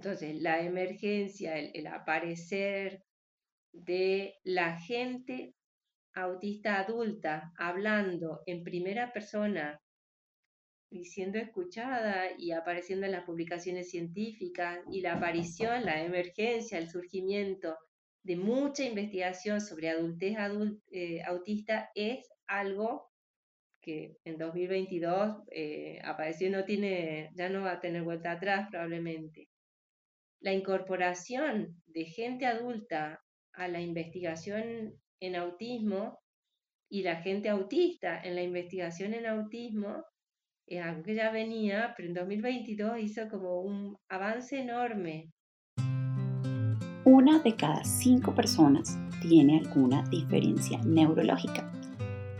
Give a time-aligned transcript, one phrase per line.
[0.00, 3.04] Entonces, la emergencia, el, aparecer
[3.70, 5.54] de la gente
[6.14, 9.78] autista adulta hablando en primera persona
[10.90, 16.88] y siendo escuchada y apareciendo en las publicaciones científicas y la aparición, la emergencia, el
[16.88, 17.76] surgimiento
[18.22, 20.38] de mucha investigación sobre adultez
[20.92, 23.10] eh, autista es algo
[23.82, 28.66] que en 2022 eh, apareció y no tiene, ya no va a tener vuelta atrás
[28.70, 29.49] probablemente.
[30.42, 33.20] La incorporación de gente adulta
[33.52, 36.18] a la investigación en autismo
[36.88, 40.02] y la gente autista en la investigación en autismo
[40.66, 45.30] es algo que ya venía, pero en 2022 hizo como un avance enorme.
[47.04, 51.70] Una de cada cinco personas tiene alguna diferencia neurológica.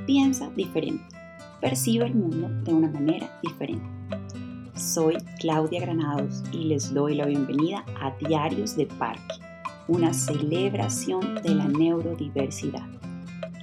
[0.06, 1.04] Piensa diferente,
[1.60, 3.99] percibe el mundo de una manera diferente.
[4.80, 9.34] Soy Claudia Granados y les doy la bienvenida a Diarios de Parque,
[9.88, 12.86] una celebración de la neurodiversidad.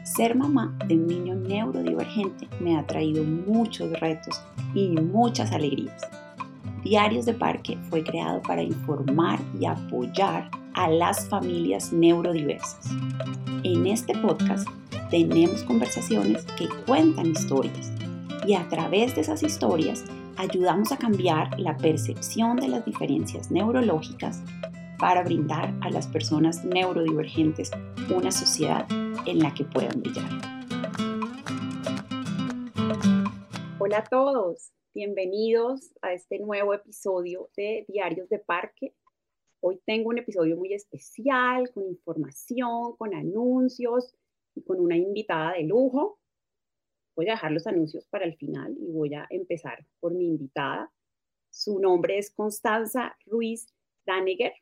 [0.04, 4.40] Ser mamá de un niño neurodivergente me ha traído muchos retos
[4.76, 6.04] y muchas alegrías.
[6.84, 12.92] Diarios de Parque fue creado para informar y apoyar a las familias neurodiversas.
[13.64, 14.68] En este podcast
[15.10, 17.92] tenemos conversaciones que cuentan historias
[18.46, 20.06] y a través de esas historias
[20.38, 24.44] ayudamos a cambiar la percepción de las diferencias neurológicas
[25.00, 27.72] para brindar a las personas neurodivergentes
[28.16, 28.88] una sociedad
[29.26, 30.30] en la que puedan brillar.
[33.80, 38.94] Hola a todos, bienvenidos a este nuevo episodio de Diarios de Parque.
[39.60, 44.16] Hoy tengo un episodio muy especial, con información, con anuncios
[44.54, 46.17] y con una invitada de lujo.
[47.18, 50.94] Voy a dejar los anuncios para el final y voy a empezar por mi invitada.
[51.50, 53.74] Su nombre es Constanza Ruiz
[54.06, 54.54] Daniger.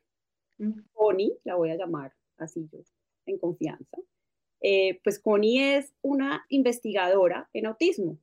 [0.56, 0.80] Mm.
[0.94, 2.78] Connie, la voy a llamar así yo,
[3.26, 3.98] en confianza.
[4.62, 8.18] Eh, pues Connie es una investigadora en autismo.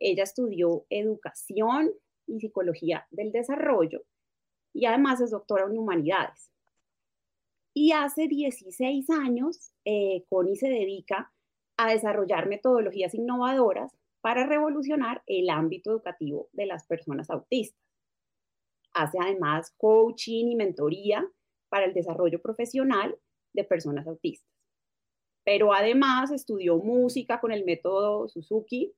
[0.00, 1.92] Ella estudió educación
[2.26, 4.02] y psicología del desarrollo
[4.72, 6.50] y además es doctora en humanidades.
[7.74, 11.32] Y hace 16 años, eh, Connie se dedica
[11.76, 17.80] a desarrollar metodologías innovadoras para revolucionar el ámbito educativo de las personas autistas.
[18.94, 21.26] Hace además coaching y mentoría
[21.68, 23.18] para el desarrollo profesional
[23.52, 24.48] de personas autistas.
[25.44, 28.94] Pero además estudió música con el método Suzuki,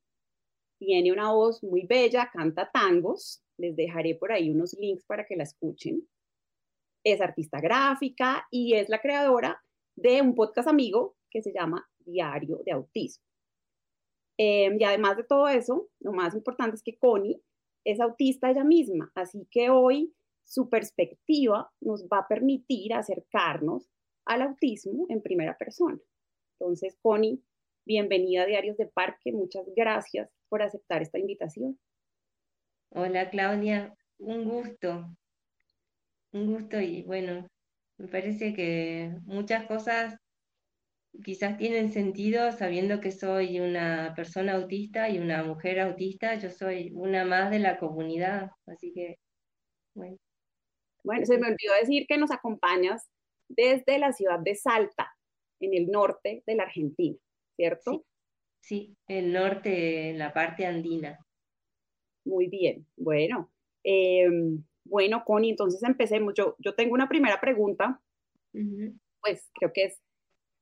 [0.78, 5.36] tiene una voz muy bella, canta tangos, les dejaré por ahí unos links para que
[5.36, 6.06] la escuchen.
[7.04, 9.62] Es artista gráfica y es la creadora
[9.96, 13.24] de un podcast amigo que se llama Diario de Autismo.
[14.36, 17.40] Em, y además de todo eso, lo más importante es que Connie
[17.84, 23.88] es autista ella misma, así que hoy su perspectiva nos va a permitir acercarnos
[24.24, 25.98] al autismo en primera persona.
[26.58, 27.42] Entonces, Connie,
[27.86, 31.78] bienvenida a Diarios de Parque, muchas gracias por aceptar esta invitación.
[32.90, 35.16] Hola Claudia, un gusto,
[36.32, 37.46] un gusto y bueno,
[37.98, 40.16] me parece que muchas cosas
[41.22, 46.92] quizás tienen sentido sabiendo que soy una persona autista y una mujer autista, yo soy
[46.94, 49.18] una más de la comunidad, así que
[49.94, 50.18] bueno.
[51.04, 53.08] Bueno, se me olvidó decir que nos acompañas
[53.48, 55.14] desde la ciudad de Salta,
[55.60, 57.16] en el norte de la Argentina,
[57.56, 58.04] ¿cierto?
[58.60, 61.18] Sí, sí el norte, en la parte andina.
[62.24, 63.52] Muy bien, bueno.
[63.82, 66.32] Em, bueno, Connie, entonces empecemos.
[66.34, 68.00] Yo, yo tengo una primera pregunta,
[69.20, 70.00] pues creo que es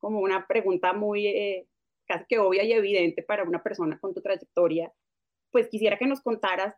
[0.03, 1.69] como una pregunta muy eh,
[2.07, 4.93] casi que obvia y evidente para una persona con tu trayectoria.
[5.53, 6.75] Pues quisiera que nos contaras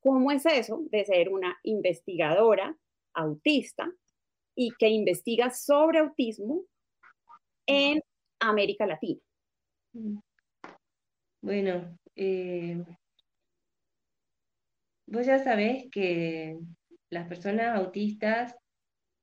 [0.00, 2.76] cómo es eso de ser una investigadora
[3.14, 3.88] autista
[4.56, 6.64] y que investiga sobre autismo
[7.66, 8.00] en
[8.40, 9.20] América Latina.
[11.40, 12.82] Bueno, eh,
[15.06, 16.58] Vos ya sabés que
[17.10, 18.56] las personas autistas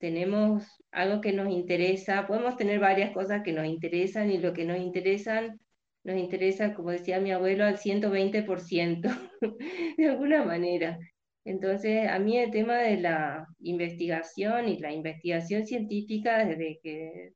[0.02, 4.66] tenemos algo que nos interesa, podemos tener varias cosas que nos interesan y lo que
[4.66, 5.60] nos interesan
[6.04, 9.30] nos interesa, como decía mi abuelo, al 120%,
[9.98, 10.98] de alguna manera.
[11.46, 17.34] Entonces, a mí el tema de la investigación y la investigación científica, desde que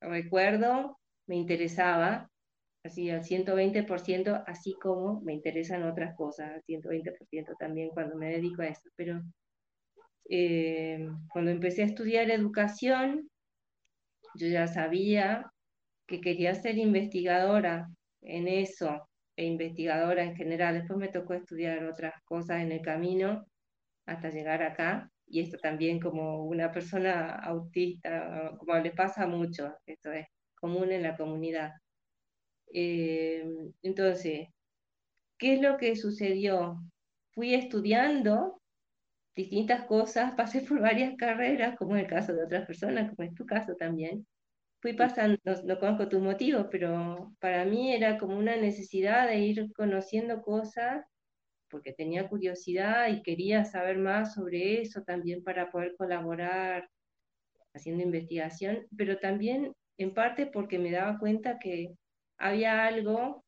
[0.00, 2.30] recuerdo, me interesaba,
[2.84, 8.62] así al 120%, así como me interesan otras cosas, al 120% también cuando me dedico
[8.62, 8.90] a eso.
[8.96, 9.22] Pero
[10.28, 13.28] eh, cuando empecé a estudiar educación,
[14.34, 15.52] yo ya sabía
[16.06, 17.88] que quería ser investigadora
[18.22, 20.74] en eso, e investigadora en general.
[20.74, 23.46] Después me tocó estudiar otras cosas en el camino
[24.06, 30.12] hasta llegar acá y esto también como una persona autista, como le pasa mucho, esto
[30.12, 31.72] es común en la comunidad.
[32.74, 33.44] Eh,
[33.82, 34.48] entonces,
[35.38, 36.78] ¿qué es lo que sucedió?
[37.32, 38.61] Fui estudiando
[39.34, 43.34] distintas cosas, pasé por varias carreras, como en el caso de otras personas, como es
[43.34, 44.26] tu caso también.
[44.80, 49.72] Fui pasando, no, conozco tus motivos, pero para mí era como una necesidad de ir
[49.74, 51.04] conociendo cosas
[51.70, 56.88] porque tenía curiosidad y quería saber más sobre eso también para poder colaborar
[57.74, 61.94] haciendo investigación, pero también en parte porque me daba cuenta que
[62.38, 63.44] había algo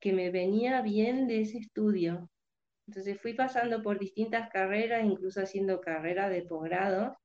[0.00, 2.30] que me venía bien de ese estudio.
[2.88, 7.18] Entonces fui pasando por distintas carreras, incluso haciendo carrera de posgrado,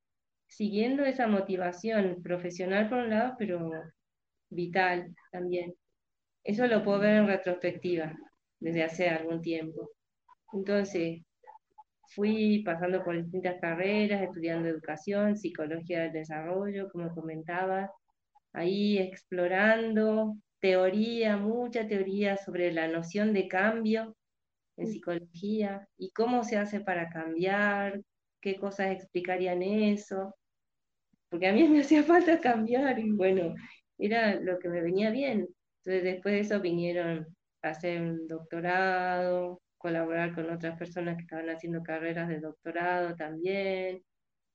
[0.46, 3.70] siguiendo esa motivación profesional por un lado, pero
[4.50, 5.74] vital también.
[6.44, 8.14] Eso lo puedo ver en retrospectiva
[8.60, 9.90] desde hace algún tiempo.
[10.52, 11.22] Entonces,
[12.08, 17.90] fui pasando por distintas carreras, estudiando educación, psicología del desarrollo, como comentaba,
[18.52, 24.14] ahí explorando teoría, mucha teoría sobre la noción de cambio
[24.76, 28.00] en psicología y cómo se hace para cambiar,
[28.40, 30.34] qué cosas explicarían eso,
[31.28, 33.54] porque a mí me hacía falta cambiar y bueno,
[33.98, 35.48] era lo que me venía bien.
[35.84, 37.26] Entonces después de eso vinieron
[37.62, 44.02] a hacer un doctorado, colaborar con otras personas que estaban haciendo carreras de doctorado también,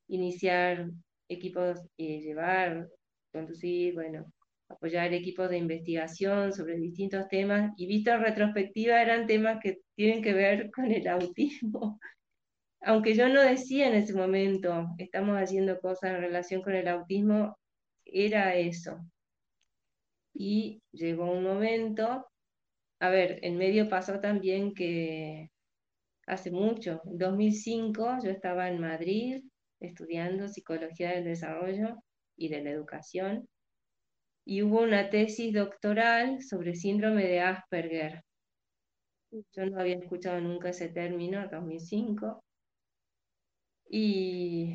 [0.08, 0.90] iniciar
[1.28, 2.90] equipos y llevar,
[3.32, 4.26] conducir, bueno,
[4.70, 10.22] apoyar equipos de investigación sobre distintos temas y visto en retrospectiva eran temas que tienen
[10.22, 12.00] que ver con el autismo.
[12.82, 17.58] Aunque yo no decía en ese momento, estamos haciendo cosas en relación con el autismo,
[18.06, 19.00] era eso.
[20.34, 22.26] Y llegó un momento,
[23.00, 25.52] a ver, en medio pasó también que
[26.26, 29.44] hace mucho, en 2005 yo estaba en Madrid
[29.82, 31.98] estudiando psicología del desarrollo
[32.38, 33.48] y de la educación
[34.50, 38.24] y hubo una tesis doctoral sobre síndrome de Asperger.
[39.32, 42.44] Yo no había escuchado nunca ese término, 2005,
[43.92, 44.74] y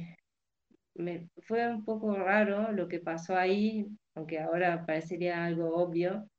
[0.94, 6.30] me, fue un poco raro lo que pasó ahí, aunque ahora parecería algo obvio,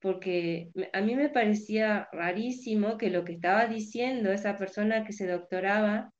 [0.00, 5.28] porque a mí me parecía rarísimo que lo que estaba diciendo esa persona que se
[5.28, 6.12] doctoraba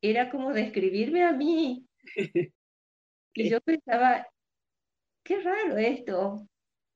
[0.00, 1.86] era como describirme a mí.
[3.32, 4.26] Y yo pensaba,
[5.22, 6.46] qué raro esto.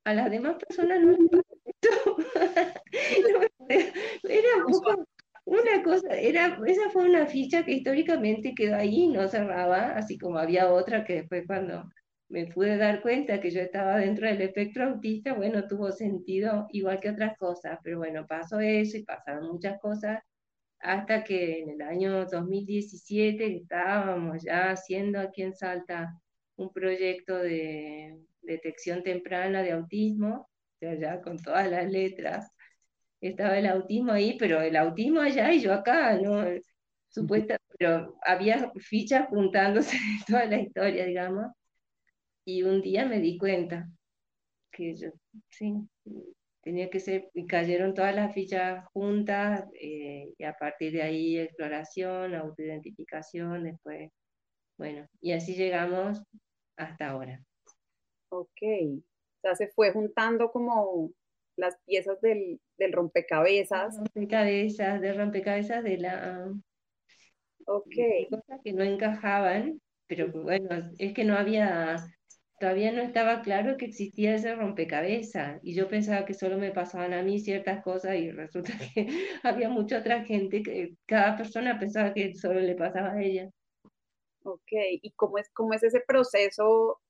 [0.04, 1.54] A las demás personas no les pasa
[3.68, 4.48] era
[5.46, 10.38] una cosa, era, esa fue una ficha que históricamente quedó ahí, no cerraba, así como
[10.38, 11.84] había otra que después cuando
[12.28, 17.00] me pude dar cuenta que yo estaba dentro del espectro autista, bueno, tuvo sentido igual
[17.00, 20.20] que otras cosas, pero bueno, pasó eso y pasaron muchas cosas
[20.80, 26.14] hasta que en el año 2017 estábamos ya haciendo aquí en Salta
[26.56, 30.48] un proyecto de detección temprana de autismo,
[30.80, 32.50] ya con todas las letras,
[33.20, 36.44] estaba el autismo ahí, pero el autismo allá y yo acá, ¿no?
[37.08, 41.46] Supuesta, pero había fichas juntándose de toda la historia, digamos,
[42.44, 43.88] y un día me di cuenta
[44.70, 45.08] que yo,
[45.50, 45.74] sí,
[46.60, 51.38] tenía que ser, y cayeron todas las fichas juntas, eh, y a partir de ahí
[51.38, 54.10] exploración, autoidentificación, después,
[54.76, 56.22] bueno, y así llegamos
[56.76, 57.40] hasta ahora.
[58.30, 61.12] Ok, o sea, se fue juntando como
[61.56, 63.96] las piezas del, del rompecabezas.
[63.96, 66.52] Rompecabezas, de rompecabezas de la...
[67.66, 67.94] Ok.
[68.30, 71.96] Cosas que no encajaban, pero bueno, es que no había,
[72.58, 77.14] todavía no estaba claro que existía ese rompecabezas y yo pensaba que solo me pasaban
[77.14, 79.06] a mí ciertas cosas y resulta que
[79.42, 83.48] había mucha otra gente que cada persona pensaba que solo le pasaba a ella.
[84.44, 84.72] Ok,
[85.02, 87.00] ¿y cómo es, cómo es ese proceso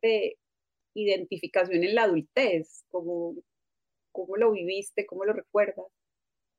[0.00, 0.38] de
[0.94, 2.84] identificación en la adultez?
[2.90, 3.34] ¿Cómo,
[4.10, 5.04] cómo lo viviste?
[5.04, 5.86] ¿Cómo lo recuerdas?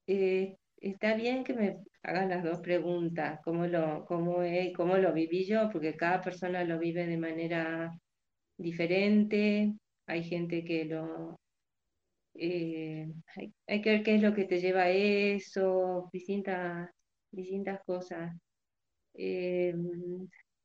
[0.05, 4.37] Eh, está bien que me hagas las dos preguntas, ¿cómo lo, cómo,
[4.75, 5.69] cómo lo viví yo?
[5.71, 7.91] Porque cada persona lo vive de manera
[8.57, 9.73] diferente,
[10.05, 11.39] hay gente que lo...
[12.35, 13.11] Eh,
[13.67, 16.89] hay, que ver qué es lo que te lleva a eso, distintas,
[17.31, 18.33] distintas cosas.
[19.13, 19.73] Eh,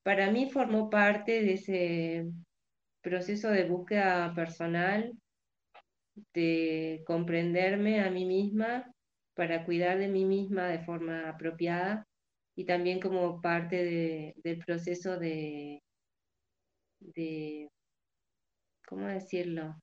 [0.02, 2.26] para mí formó parte de ese
[3.00, 5.12] proceso de búsqueda personal,
[6.32, 8.92] de comprenderme a mí misma
[9.34, 12.06] para cuidar de mí misma de forma apropiada
[12.56, 15.82] y también como parte del proceso de,
[17.00, 17.68] de,
[18.86, 19.74] ¿cómo decirlo?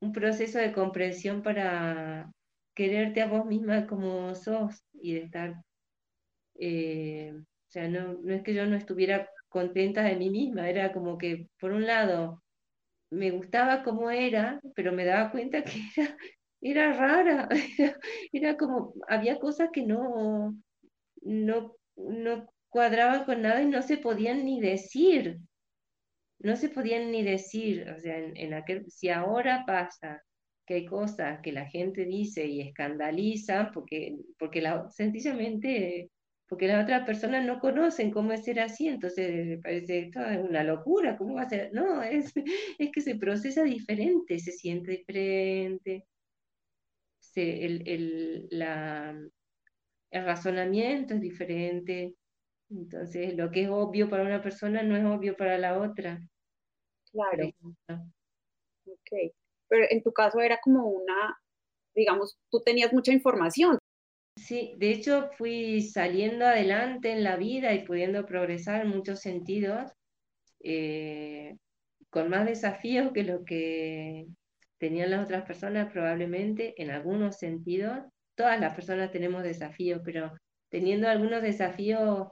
[0.00, 2.30] Un proceso de comprensión para
[2.74, 5.62] quererte a vos misma como sos y de estar
[6.58, 10.92] Eh, o sea, no, no es que yo no estuviera contenta de mí misma, era
[10.92, 12.42] como que, por un lado,
[13.10, 16.16] me gustaba como era, pero me daba cuenta que era,
[16.60, 17.48] era rara,
[18.32, 20.56] era, como, había cosas que no,
[21.22, 25.38] no, no cuadraban con nada y no se podían ni decir,
[26.38, 30.22] no se podían ni decir, o sea, en, aquel, si ahora pasa
[30.66, 36.10] que hay cosas que la gente dice y escandaliza, porque, porque la, sencillamente
[36.48, 40.38] porque las otras personas no conocen cómo es ser así, entonces me parece esto es
[40.38, 41.72] una locura, ¿cómo va a ser?
[41.72, 42.32] No, es,
[42.78, 46.06] es que se procesa diferente, se siente diferente,
[47.36, 49.14] el, el, la,
[50.10, 52.14] el razonamiento es diferente,
[52.70, 56.20] entonces lo que es obvio para una persona no es obvio para la otra.
[57.12, 57.50] Claro.
[58.86, 59.32] Ok,
[59.68, 61.38] pero en tu caso era como una,
[61.94, 63.78] digamos, tú tenías mucha información,
[64.46, 69.90] Sí, de hecho fui saliendo adelante en la vida y pudiendo progresar en muchos sentidos,
[70.62, 71.56] eh,
[72.10, 74.26] con más desafíos que lo que
[74.78, 78.00] tenían las otras personas probablemente, en algunos sentidos.
[78.36, 80.32] Todas las personas tenemos desafíos, pero
[80.68, 82.28] teniendo algunos desafíos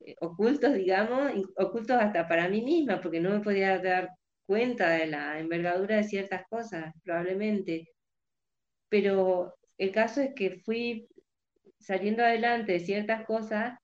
[0.00, 4.10] eh, ocultos, digamos, ocultos hasta para mí misma, porque no me podía dar
[4.46, 7.88] cuenta de la envergadura de ciertas cosas, probablemente.
[8.88, 11.08] Pero el caso es que fui
[11.84, 13.78] saliendo adelante de ciertas cosas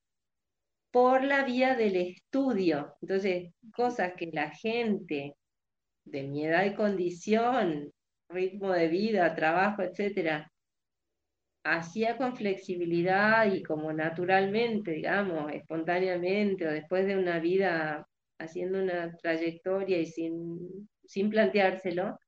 [0.90, 2.94] por la vía del estudio.
[3.00, 5.36] Entonces, cosas que la gente
[6.04, 7.92] de mi edad y condición,
[8.28, 10.50] ritmo de vida, trabajo, etcétera,
[11.64, 18.06] hacía con flexibilidad y como naturalmente, digamos, espontáneamente o después de una vida
[18.38, 22.18] haciendo una trayectoria y sin, sin planteárselo,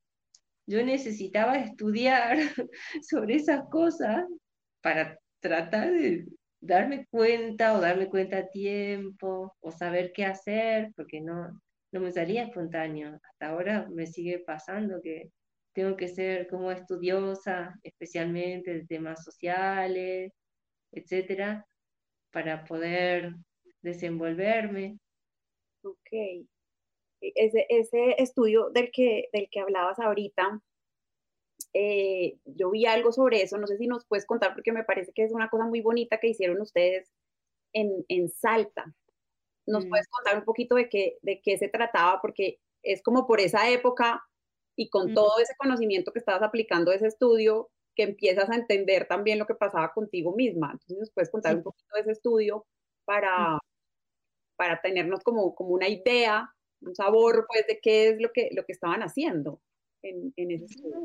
[0.66, 2.36] yo necesitaba estudiar
[3.02, 4.24] sobre esas cosas
[4.82, 6.26] para tratar de
[6.60, 11.60] darme cuenta o darme cuenta a tiempo o saber qué hacer, porque no,
[11.92, 13.20] no me salía espontáneo.
[13.22, 15.30] Hasta ahora me sigue pasando que
[15.74, 20.32] tengo que ser como estudiosa, especialmente de temas sociales,
[20.92, 21.66] etcétera,
[22.30, 23.34] para poder
[23.82, 24.98] desenvolverme.
[25.82, 26.12] Ok.
[26.12, 26.46] E-,
[27.20, 30.60] ese, ese estudio del que, del que hablabas ahorita,
[31.74, 35.12] eh, yo vi algo sobre eso, no sé si nos puedes contar porque me parece
[35.12, 37.10] que es una cosa muy bonita que hicieron ustedes
[37.72, 38.94] en, en Salta.
[39.66, 39.88] ¿Nos mm.
[39.88, 42.20] puedes contar un poquito de qué, de qué se trataba?
[42.20, 44.22] Porque es como por esa época
[44.76, 45.14] y con mm.
[45.14, 49.54] todo ese conocimiento que estabas aplicando ese estudio, que empiezas a entender también lo que
[49.54, 50.70] pasaba contigo misma.
[50.72, 52.66] Entonces, ¿nos puedes contar un poquito de ese estudio
[53.04, 53.60] para, mm.
[54.56, 58.64] para tenernos como, como una idea, un sabor, pues, de qué es lo que, lo
[58.64, 59.60] que estaban haciendo?
[60.02, 60.32] En,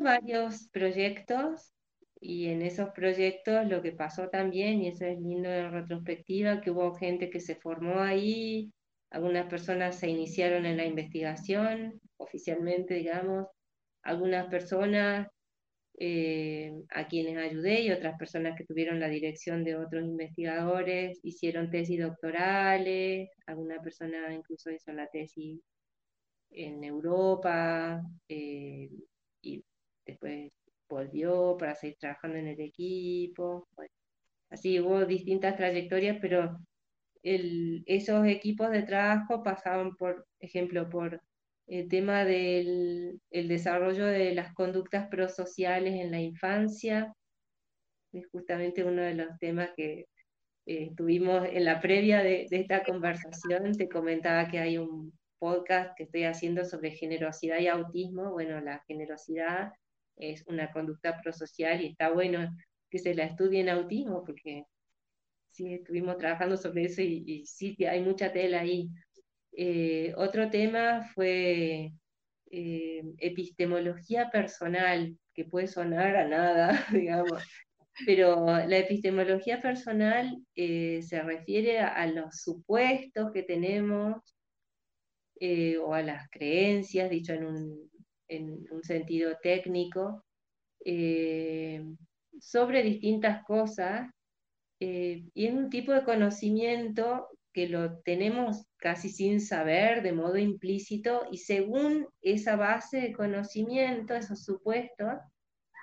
[0.01, 1.73] varios proyectos
[2.19, 6.71] y en esos proyectos lo que pasó también, y eso es lindo en retrospectiva, que
[6.71, 8.71] hubo gente que se formó ahí,
[9.09, 13.47] algunas personas se iniciaron en la investigación oficialmente, digamos,
[14.01, 15.27] algunas personas
[15.99, 21.71] eh, a quienes ayudé y otras personas que tuvieron la dirección de otros investigadores hicieron
[21.71, 25.59] tesis doctorales, alguna persona incluso hizo la tesis
[26.51, 28.46] en Europa eh,
[31.17, 33.67] volvió para seguir trabajando en el equipo.
[34.49, 36.57] así hubo distintas trayectorias, pero
[37.23, 41.21] el, esos equipos de trabajo pasaban, por ejemplo, por
[41.67, 47.13] el tema del el desarrollo de las conductas prosociales en la infancia,
[48.13, 50.05] es justamente uno de los temas que
[50.65, 55.95] eh, tuvimos en la previa de, de esta conversación, te comentaba que hay un podcast
[55.97, 58.31] que estoy haciendo sobre generosidad y autismo.
[58.31, 59.71] Bueno, la generosidad
[60.17, 62.55] es una conducta prosocial y está bueno
[62.89, 64.65] que se la estudie en autismo porque
[65.51, 68.89] sí estuvimos trabajando sobre eso y, sí hay mucha tela ahí.
[69.53, 71.91] Eh, otro tema fue
[72.51, 77.43] eh, epistemología personal, que puede sonar a nada, digamos,
[78.05, 84.21] pero la epistemología personal eh, se refiere a, los supuestos que tenemos
[85.83, 87.89] o a las creencias, dicho en un,
[88.27, 90.23] en un sentido técnico,
[90.85, 91.83] eh,
[92.39, 94.09] sobre distintas cosas,
[94.79, 100.37] eh, y es un tipo de conocimiento que lo tenemos casi sin saber, de modo
[100.37, 105.13] implícito, y según esa base de conocimiento, esos supuestos,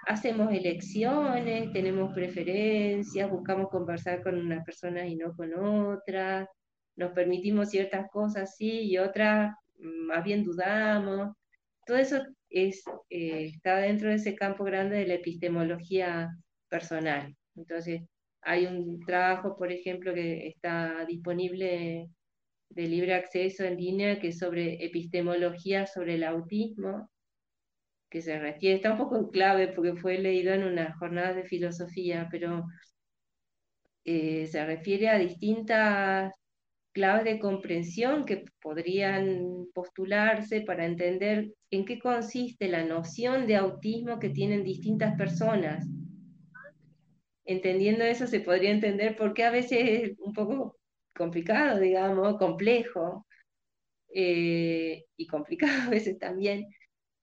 [0.06, 6.48] hacemos elecciones, tenemos preferencias, buscamos conversar con unas personas y no con otras,
[6.96, 11.34] nos permitimos ciertas cosas sí y otras mm, más bien dudamos.
[11.86, 16.30] Todo eso es, eh, está dentro de ese campo grande de la epistemología
[16.68, 17.36] personal.
[17.56, 18.02] Entonces,
[18.42, 22.08] hay un trabajo, por ejemplo, que está disponible
[22.70, 27.10] de libre acceso en línea, que es sobre epistemología sobre el autismo,
[28.10, 31.44] que se refiere, está un poco en clave porque fue leído en una jornada de
[31.44, 32.64] filosofía, pero
[34.04, 36.32] eh, se refiere a distintas
[36.94, 44.20] claves de comprensión que podrían postularse para entender en qué consiste la noción de autismo
[44.20, 45.86] que tienen distintas personas.
[47.44, 50.78] Entendiendo eso se podría entender por qué a veces es un poco
[51.16, 53.26] complicado, digamos, complejo
[54.14, 56.68] eh, y complicado a veces también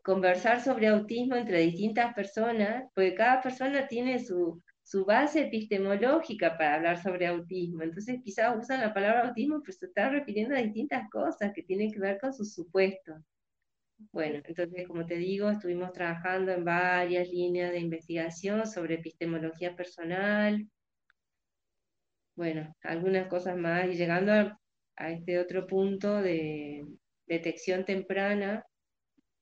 [0.03, 4.61] conversar sobre autismo entre distintas personas, porque cada persona tiene su,
[4.91, 7.81] su base epistemológica para hablar sobre autismo.
[7.81, 11.93] Entonces quizás usan la palabra autismo, pero se está refiriendo a distintas cosas que tienen
[11.93, 13.15] que ver con sus supuestos.
[14.11, 20.67] Bueno, entonces, como te digo, estuvimos trabajando en varias líneas de investigación sobre epistemología personal,
[22.35, 24.59] bueno, algunas cosas más, y llegando a,
[24.97, 26.85] a este otro punto de
[27.27, 28.65] detección temprana,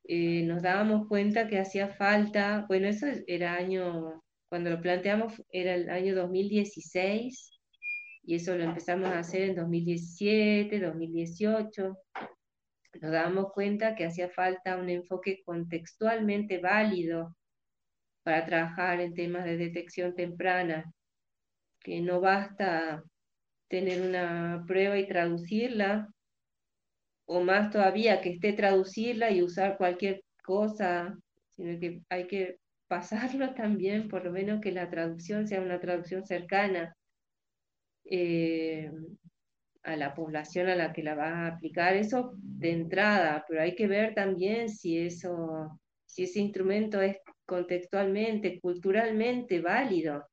[0.03, 5.75] eh, nos dábamos cuenta que hacía falta, bueno, eso era año, cuando lo planteamos era
[5.75, 7.59] el año 2016
[8.23, 11.97] y eso lo empezamos a hacer en 2017, 2018.
[13.01, 17.35] Nos dábamos cuenta que hacía falta un enfoque contextualmente válido
[18.23, 20.91] para trabajar en temas de detección temprana,
[21.79, 23.03] que no basta
[23.67, 26.07] tener una prueba y traducirla,
[27.25, 31.15] o más todavía que esté traducirla y usar cualquier cosa,
[31.55, 32.58] sino que hay que
[32.89, 36.97] pasarlo también, por lo menos que la traducción sea una traducción cercana
[38.03, 38.91] eh,
[39.83, 43.75] a la población a la que la va a aplicar, eso de entrada, pero hay
[43.75, 50.27] que ver también si eso, si ese instrumento es contextualmente, culturalmente válido,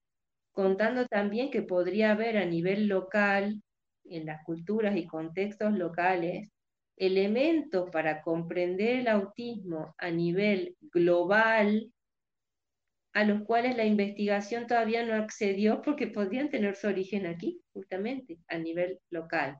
[0.51, 3.63] contando también que podría haber a nivel local,
[4.05, 6.51] en las culturas y contextos locales,
[6.97, 11.93] elementos para comprender el autismo a nivel global
[13.17, 18.39] a los cuales la investigación todavía no accedió porque podrían tener su origen aquí, justamente,
[18.47, 19.59] a nivel local.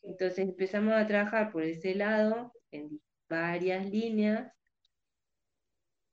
[0.00, 4.48] Entonces empezamos a trabajar por ese lado en varias líneas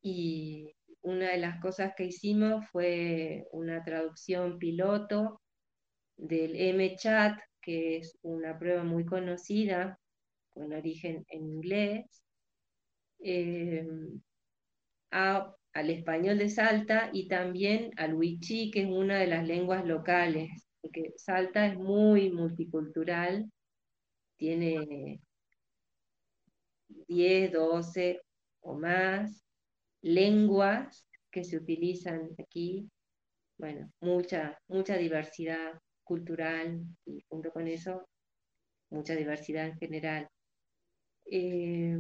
[0.01, 5.39] y una de las cosas que hicimos fue una traducción piloto
[6.17, 9.99] del MChat, que es una prueba muy conocida
[10.49, 12.23] con origen en inglés,
[13.19, 13.85] eh,
[15.73, 20.49] al español de Salta y también al wichí, que es una de las lenguas locales,
[20.81, 23.49] porque Salta es muy multicultural,
[24.38, 25.21] tiene
[27.07, 28.21] 10, 12
[28.62, 29.43] o más
[30.01, 32.89] lenguas que se utilizan aquí,
[33.57, 38.07] bueno, mucha, mucha diversidad cultural y junto con eso,
[38.89, 40.27] mucha diversidad en general.
[41.25, 41.97] Eh,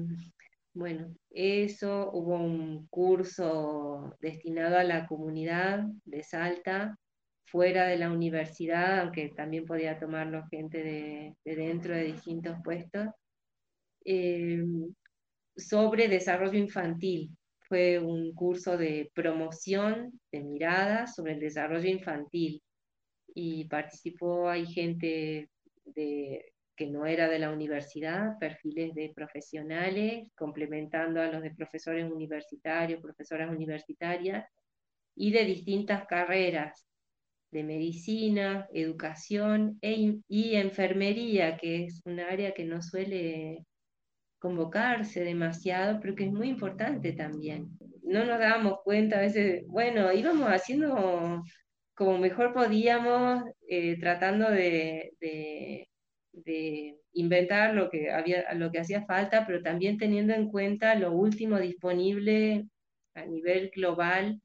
[0.73, 6.97] bueno, eso, hubo un curso destinado a la comunidad de Salta,
[7.45, 13.07] fuera de la universidad, aunque también podía tomarlo gente de, dentro de distintos puestos,
[14.05, 14.63] eh,
[15.57, 17.29] sobre desarrollo infantil.
[17.67, 22.61] Fue un curso de promoción de miradas sobre el desarrollo infantil
[23.33, 25.49] y participó, hay gente
[25.85, 32.09] de que no era de la universidad, perfiles de profesionales, complementando a los de profesores
[32.11, 34.45] universitarios, profesoras universitarias,
[35.15, 36.85] y de distintas carreras,
[37.51, 43.65] de medicina, educación e y enfermería, que es un área que no suele
[44.39, 47.77] convocarse demasiado, pero que es muy importante también.
[48.03, 51.43] No nos dábamos cuenta a veces, bueno, íbamos haciendo
[51.93, 55.90] como mejor podíamos, eh, tratando de de
[57.13, 61.59] inventar lo que, había, lo que hacía falta, pero también teniendo en cuenta lo último
[61.59, 62.67] disponible
[63.13, 64.41] a nivel global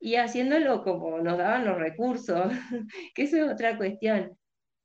[0.00, 2.46] y haciéndolo como nos daban los recursos,
[3.14, 4.36] que eso es otra cuestión.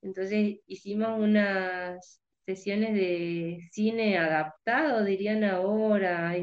[0.02, 6.36] Entonces hicimos unas sesiones de cine adaptado, dirían ahora,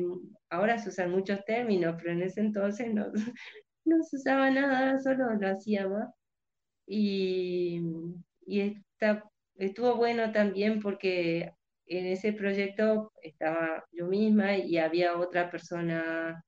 [0.51, 3.07] ahora se usan muchos términos, pero en ese entonces no,
[3.85, 6.05] no se usaba nada, solo lo hacíamos.
[6.87, 7.81] Y,
[8.47, 9.25] y esta
[9.57, 11.53] estuvo bueno también porque
[11.87, 16.43] en ese proyecto estaba yo misma y había otra persona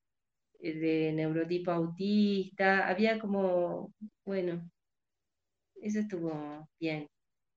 [0.61, 3.93] eh, de neurotipo autista, había como,
[4.25, 4.69] bueno,
[5.83, 7.09] eso estuvo bien.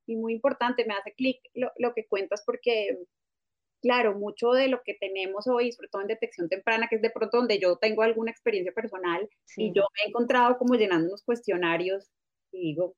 [0.05, 2.97] Y muy importante, me hace clic lo, que cuentas porque,
[3.81, 7.11] claro, mucho de lo que tenemos hoy, sobre todo en detección temprana, que es de
[7.11, 11.23] pronto donde yo tengo alguna experiencia personal y yo me he encontrado como llenando unos
[11.23, 12.09] cuestionarios
[12.51, 12.95] digo,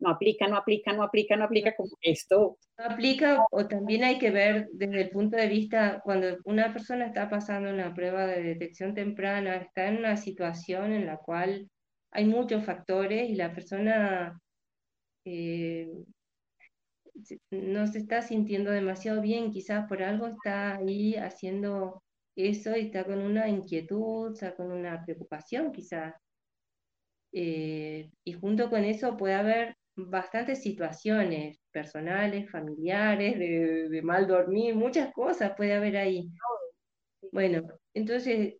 [0.00, 2.58] no aplica, no aplica, no aplica, no aplica como esto.
[2.78, 7.06] No aplica o también hay que ver desde el punto de vista, cuando una persona
[7.06, 11.70] está pasando una prueba de detección temprana, está en una situación en la cual
[12.12, 14.40] hay muchos factores y la persona
[15.24, 15.88] eh,
[17.50, 22.02] no se está sintiendo demasiado bien, quizás por algo está ahí haciendo
[22.36, 26.14] eso y está con una inquietud, está con una preocupación quizás.
[27.32, 29.76] Eh, y junto con eso puede haber
[30.08, 36.30] bastantes situaciones personales, familiares, de, mal dormir, muchas cosas puede haber ahí.
[37.32, 37.62] Bueno,
[37.94, 38.56] entonces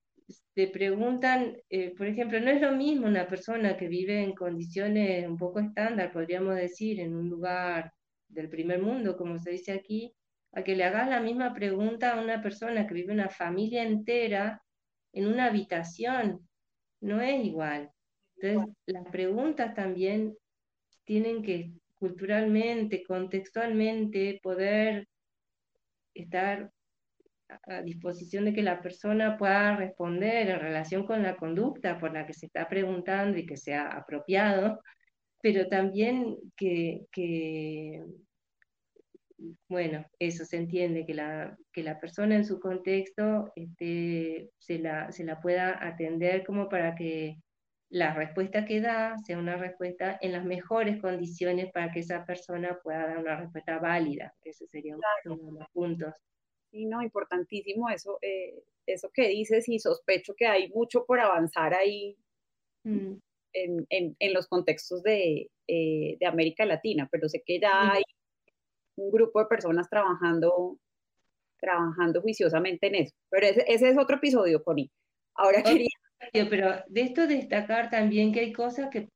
[0.54, 5.26] te preguntan, eh, por ejemplo, no es lo mismo una persona que vive en condiciones
[5.26, 7.92] un poco estándar, podríamos decir, en un lugar
[8.28, 10.14] del primer mundo, como se dice aquí,
[10.52, 14.62] a que le hagas la misma pregunta a una persona que vive una familia entera
[15.12, 16.48] en una habitación.
[17.00, 17.90] No es igual.
[18.36, 20.36] Entonces, las preguntas también
[21.04, 25.06] tienen que culturalmente, contextualmente, poder
[26.14, 26.70] estar
[27.66, 32.26] a disposición de que la persona pueda responder en relación con la conducta por la
[32.26, 34.80] que se está preguntando y que sea apropiado,
[35.42, 38.04] pero también que, que
[39.68, 45.10] bueno, eso se entiende, que la, que la persona en su contexto este, se, la,
[45.12, 47.36] se la pueda atender como para que
[47.90, 52.78] la respuesta que da sea una respuesta en las mejores condiciones para que esa persona
[52.82, 54.32] pueda dar una respuesta válida.
[54.42, 56.14] Ese sería uno de los puntos.
[56.70, 61.74] Sí, no, importantísimo eso, eh, eso que dices y sospecho que hay mucho por avanzar
[61.74, 62.16] ahí
[62.84, 63.14] mm.
[63.54, 68.04] en, en, en, los contextos de, eh, de, América Latina, pero sé que ya hay
[68.94, 70.78] un grupo de personas trabajando,
[71.58, 73.16] trabajando juiciosamente en eso.
[73.30, 74.92] Pero ese, ese es otro episodio, Connie.
[75.34, 75.88] Ahora quería...
[76.32, 79.08] Pero de esto destacar también que hay cosas que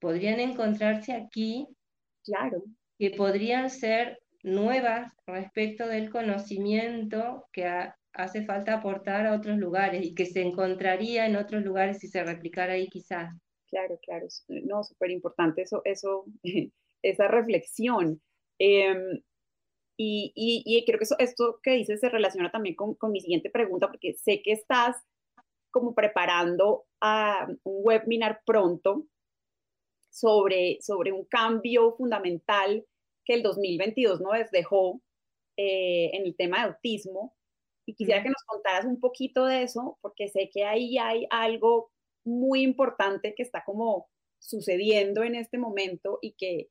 [0.00, 1.66] podrían encontrarse aquí.
[2.24, 2.62] Claro.
[2.98, 7.66] Que podrían ser nuevas respecto del conocimiento que
[8.12, 12.22] hace falta aportar a otros lugares y que se encontraría en otros lugares si se
[12.22, 13.34] replicara ahí quizás.
[13.68, 16.26] Claro, claro, no, súper importante eso, eso,
[17.02, 18.20] esa reflexión.
[18.58, 19.20] Em,
[19.96, 23.50] y, y, creo que eso, esto que dices se relaciona también con, con, mi siguiente
[23.50, 24.96] pregunta, porque sé que estás
[25.74, 29.06] como preparando a un webinar pronto
[30.08, 32.86] sobre, sobre un cambio fundamental
[33.24, 35.02] que el 2022 nos dejó
[35.56, 37.34] eh, en el tema de autismo.
[37.86, 41.90] Y quisiera que nos contaras un poquito de eso, porque sé que ahí hay algo
[42.24, 44.08] muy importante que está como
[44.38, 46.68] sucediendo en este momento y que,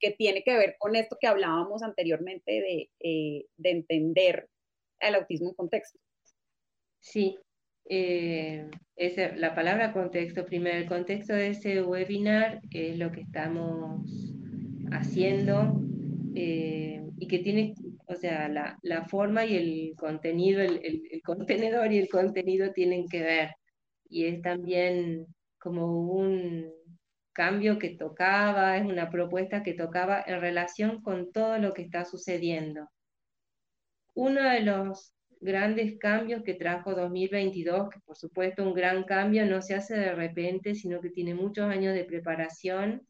[0.00, 4.48] que tiene que ver con esto que hablábamos anteriormente de, eh, de entender
[5.00, 5.98] el autismo en contexto.
[7.00, 7.38] Sí,
[7.88, 8.68] eh,
[9.36, 14.02] la palabra contexto, primero, el contexto de ese webinar es lo que estamos
[14.90, 15.80] haciendo
[16.34, 17.74] eh, y que tiene,
[18.06, 23.08] o sea, la, la forma y el contenido, el, el, contenedor y el contenido tienen
[23.08, 23.50] que ver.
[24.08, 25.26] Y es también
[25.58, 26.70] como un
[27.32, 32.04] cambio que tocaba, es una propuesta que tocaba en relación con todo lo que está
[32.04, 32.88] sucediendo.
[34.14, 39.62] Uno de los grandes cambios que trajo 2022, que por supuesto un gran cambio no
[39.62, 43.06] se hace de repente, sino que tiene muchos años de preparación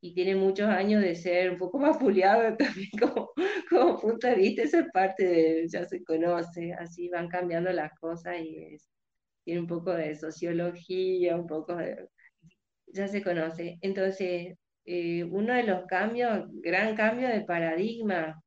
[0.00, 3.32] y tiene muchos años de ser un poco más puliado también como,
[3.68, 7.92] como punto de vista, eso es parte de, ya se conoce, así van cambiando las
[7.98, 8.88] cosas y es,
[9.44, 12.08] tiene un poco de sociología, un poco de,
[12.86, 13.78] ya se conoce.
[13.82, 18.42] Entonces, eh, uno de los cambios, gran cambio de paradigma,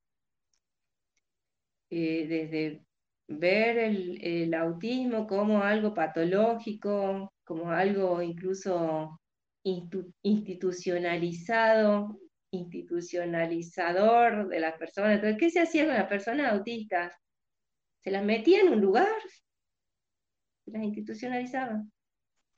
[1.89, 2.81] eh, desde
[3.27, 9.19] ver el, el, autismo como algo patológico, como algo incluso
[9.63, 12.19] institucionalizado,
[12.51, 15.15] institucionalizador de las personas.
[15.15, 17.15] Entonces, ¿qué se hacía con las personas autistas?
[18.01, 19.07] Se las metía en un lugar,
[20.65, 21.83] se las institucionalizaba.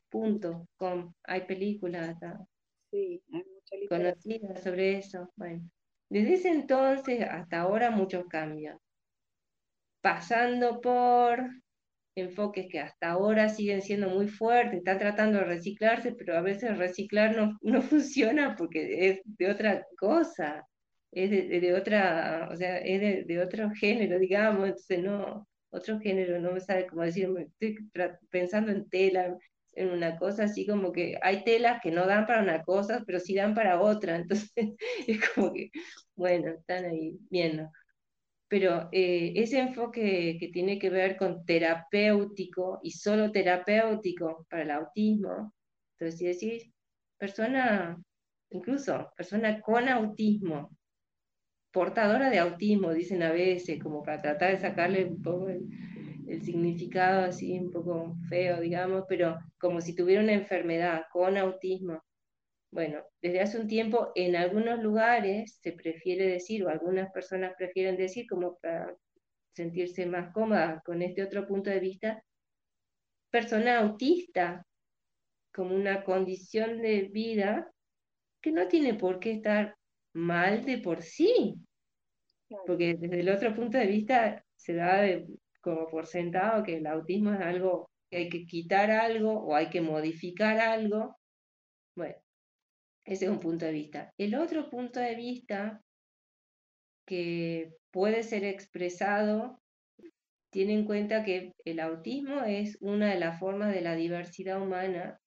[0.10, 0.68] Punto.
[0.76, 2.18] Con, hay películas
[2.92, 5.32] sí, hay conocidas sobre eso.
[5.36, 5.70] Bueno,
[6.10, 8.80] desde ese entonces hasta ahora muchos cambios.
[10.06, 11.44] Pasando por
[12.16, 16.78] enfoques que hasta ahora siguen siendo muy fuertes, están tratando de reciclarse, pero a veces
[16.78, 20.64] reciclar no, no funciona porque es de otra cosa,
[21.12, 26.52] es de, otra, o sea, es de, otro género, digamos, entonces no, otro género, no
[26.52, 27.76] me sabe cómo decirlo, estoy
[28.30, 29.36] pensando en tela,
[29.74, 33.20] en una cosa así como que hay telas que no dan para una cosa, pero
[33.20, 34.52] sí dan para otra, entonces
[35.08, 35.72] es como que,
[36.16, 37.72] bueno, están ahí viendo
[38.56, 44.72] pero eh, ese enfoque que tiene que ver con terapéutico y solo terapéutico para el
[44.72, 45.54] autismo,
[45.92, 46.72] entonces si decís,
[47.18, 48.02] persona
[48.52, 50.70] incluso persona con autismo,
[51.70, 55.68] portadora de autismo, dicen a veces, como para tratar de sacarle un poco el,
[56.26, 62.02] el significado así un poco feo, digamos, pero como si tuviera una enfermedad con autismo.
[62.76, 67.96] Bueno, desde hace un tiempo en algunos lugares se prefiere decir, o algunas personas prefieren
[67.96, 68.94] decir, como para
[69.54, 72.22] sentirse más cómoda con este otro punto de vista,
[73.30, 74.68] persona autista
[75.54, 77.72] como una condición de vida
[78.42, 79.78] que no tiene por qué estar
[80.14, 81.56] mal de por sí,
[82.68, 85.08] porque desde el otro punto de vista se da
[85.62, 89.70] como por sentado que el autismo es algo que hay que quitar algo o hay
[89.70, 91.16] que modificar algo.
[91.96, 92.16] Bueno,
[93.06, 94.14] ese es un punto de vista.
[94.18, 95.82] El otro punto de vista
[97.06, 99.62] que puede ser expresado
[100.50, 105.20] tiene en cuenta que el autismo es una de las formas de la diversidad humana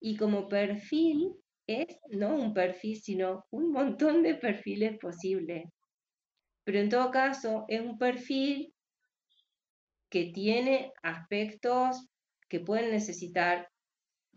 [0.00, 1.34] y como perfil
[1.66, 5.64] es no un perfil, sino un montón de perfiles posibles.
[6.64, 8.72] Pero en todo caso es un perfil
[10.08, 12.08] que tiene aspectos
[12.48, 13.68] que pueden necesitar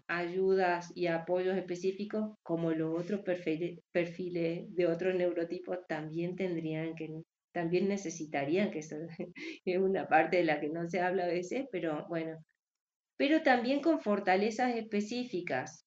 [0.07, 7.87] ayudas y apoyos específicos, como los otros perfiles, de otros neurotipos también tendrían que, también
[7.87, 8.95] necesitarían, que eso
[9.65, 12.37] es una parte de la que no se habla a veces, pero bueno,
[13.17, 15.85] pero también con fortalezas específicas.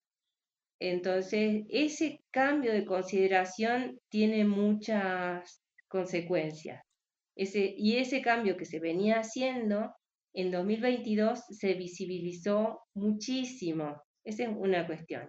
[0.81, 6.83] Entonces, ese cambio de consideración tiene muchas consecuencias.
[7.37, 9.93] Ese, y ese cambio que se venía haciendo
[10.35, 14.03] en 2022 se visibilizó muchísimo.
[14.29, 15.27] Esa es una cuestión.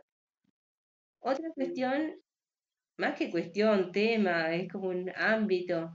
[1.22, 2.22] Otra cuestión,
[2.98, 5.90] más que cuestión, tema, es como un ámbito,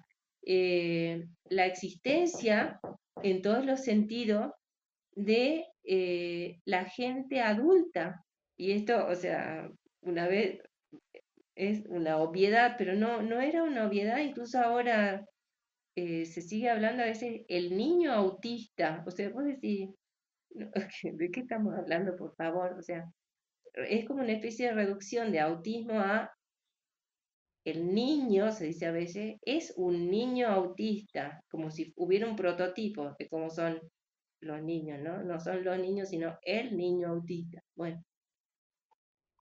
[0.46, 2.80] eh, la existencia
[3.22, 4.52] en todos los sentidos
[5.14, 8.24] de eh, la gente adulta.
[8.56, 9.68] Y esto, o sea,
[10.00, 10.62] una vez
[11.56, 15.26] es una obviedad, pero no, no era una obviedad, incluso ahora
[15.94, 19.04] eh, se sigue hablando a veces el niño autista.
[19.06, 19.90] O sea, vos decís,
[21.02, 22.76] ¿de qué estamos hablando, por favor?
[22.78, 23.04] O sea,
[23.74, 26.30] es como una especie de reducción de autismo a
[27.64, 33.14] el niño, se dice a veces, es un niño autista, como si hubiera un prototipo
[33.18, 33.80] de cómo son
[34.40, 35.22] los niños, ¿no?
[35.22, 37.62] No son los niños, sino el niño autista.
[37.74, 38.04] Bueno.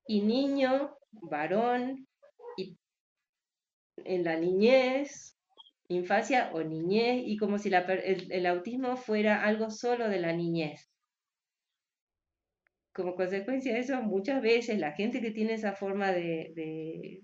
[0.08, 2.08] Y niño, varón,
[2.56, 2.78] y
[3.98, 5.38] en la niñez,
[5.90, 10.93] infancia o niñez, y como si el, autismo fuera algo solo de la niñez.
[12.94, 17.22] Como consecuencia de eso, muchas veces la gente que tiene esa forma de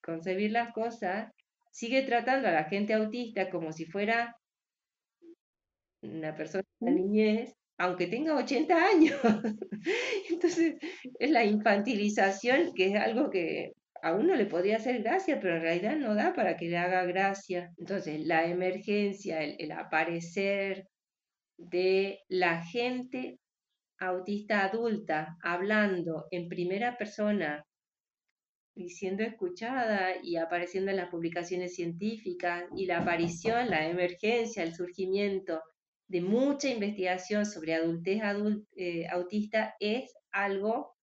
[0.00, 1.30] concebir las cosas
[1.70, 4.34] sigue tratando a la gente autista como si fuera
[6.02, 9.20] una persona de la niñez, aunque tenga 80 años.
[10.30, 10.76] Entonces,
[11.18, 15.62] es la infantilización, que es algo que a uno le podría hacer gracia, pero en
[15.62, 17.72] realidad no da para que le haga gracia.
[17.76, 20.86] Entonces, la emergencia, el, aparecer
[21.58, 23.38] de la gente
[23.98, 27.64] autista adulta hablando en primera persona
[28.74, 34.74] y siendo escuchada y apareciendo en las publicaciones científicas y la aparición, la emergencia, el
[34.74, 35.62] surgimiento
[36.08, 38.22] de mucha investigación sobre adultez
[38.76, 40.94] eh, autista es algo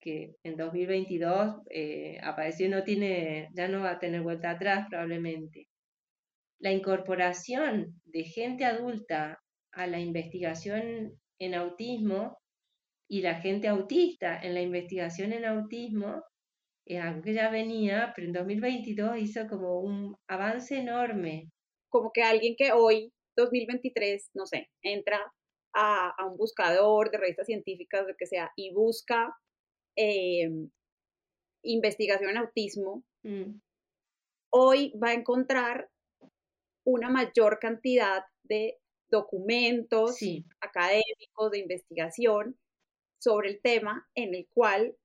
[0.00, 5.68] que en 2022 eh, apareció no tiene, ya no va a tener vuelta atrás probablemente.
[6.58, 12.38] La incorporación de gente adulta a la investigación en autismo
[13.08, 16.22] y la gente autista en la investigación en autismo
[16.86, 21.50] es algo que ya venía, pero en 2022 hizo como un avance enorme.
[21.88, 25.20] Como que alguien que hoy 2023, no sé, entra
[25.74, 29.32] a, un buscador de revistas científicas, lo que sea, y busca
[29.96, 30.70] em,
[31.62, 33.60] investigación en autismo, mm.
[34.52, 35.88] hoy va a encontrar
[36.84, 38.79] una mayor cantidad de
[39.10, 40.18] documentos
[40.60, 42.58] académicos de investigación
[43.18, 44.96] sobre el tema en el cual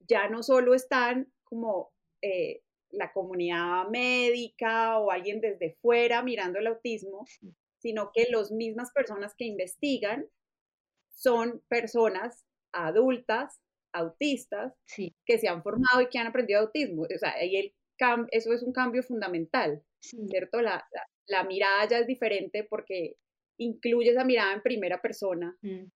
[0.00, 6.66] ya no solo están como eh, la comunidad médica o alguien desde fuera mirando el
[6.66, 7.26] autismo,
[7.78, 10.26] sino que las mismas personas que investigan
[11.14, 13.60] son personas adultas,
[13.92, 14.74] autistas,
[15.24, 17.02] que se han formado y que han aprendido autismo.
[17.02, 17.74] O sea, ahí el
[18.30, 20.60] eso es un cambio fundamental, ¿cierto?
[20.60, 20.84] La,
[21.48, 23.16] mirada ya es diferente porque
[23.58, 25.56] incluye esa mirada en primera persona.
[25.62, 25.86] Mm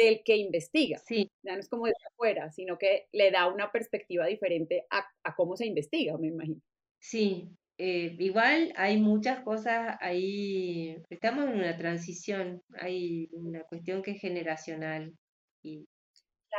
[0.00, 0.98] del que investiga.
[1.06, 1.30] Sí.
[1.42, 5.56] Ya no es como desde afuera, sino que le da una perspectiva diferente a, cómo
[5.56, 6.60] se investiga, me imagino.
[6.98, 14.12] Sí, eh, igual hay muchas cosas ahí, estamos en una transición, hay una cuestión que
[14.12, 15.14] es generacional
[15.62, 15.86] y,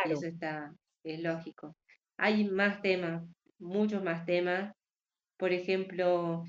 [0.05, 0.73] eso está,
[1.03, 1.75] es lógico.
[2.17, 3.23] hay más temas,
[3.59, 4.73] muchos más temas.
[5.37, 6.43] Por ejemplo,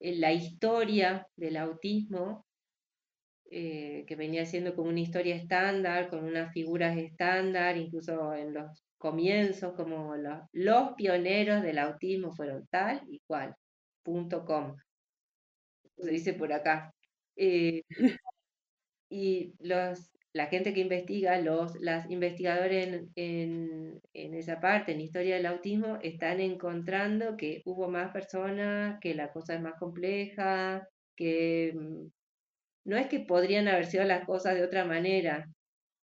[0.00, 2.46] la historia del autismo,
[3.50, 8.84] eh, que venía siendo como una historia estándar, con unas figuras estándar, incluso en los
[8.98, 13.54] comienzos, como los, pioneros del autismo fueron tal y cual,
[14.02, 14.76] punto com.
[15.96, 16.92] Se dice por acá.
[17.36, 17.82] Eh,
[19.10, 25.36] y los, la gente que investiga, los las investigadores en, en, esa parte, en historia
[25.36, 30.86] del autismo, están encontrando que hubo más personas, que la cosa es más compleja,
[31.16, 32.06] que mm,
[32.84, 35.46] no es que podrían haber sido las cosas de otra manera,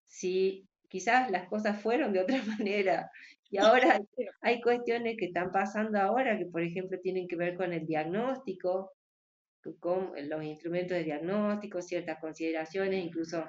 [0.06, 3.10] sí, quizás las cosas fueron de otra manera.
[3.50, 4.00] Y ahora
[4.42, 8.92] hay cuestiones que están pasando ahora, que por ejemplo tienen que ver con el diagnóstico,
[9.80, 13.44] con los instrumentos de diagnóstico, ciertas consideraciones, incluso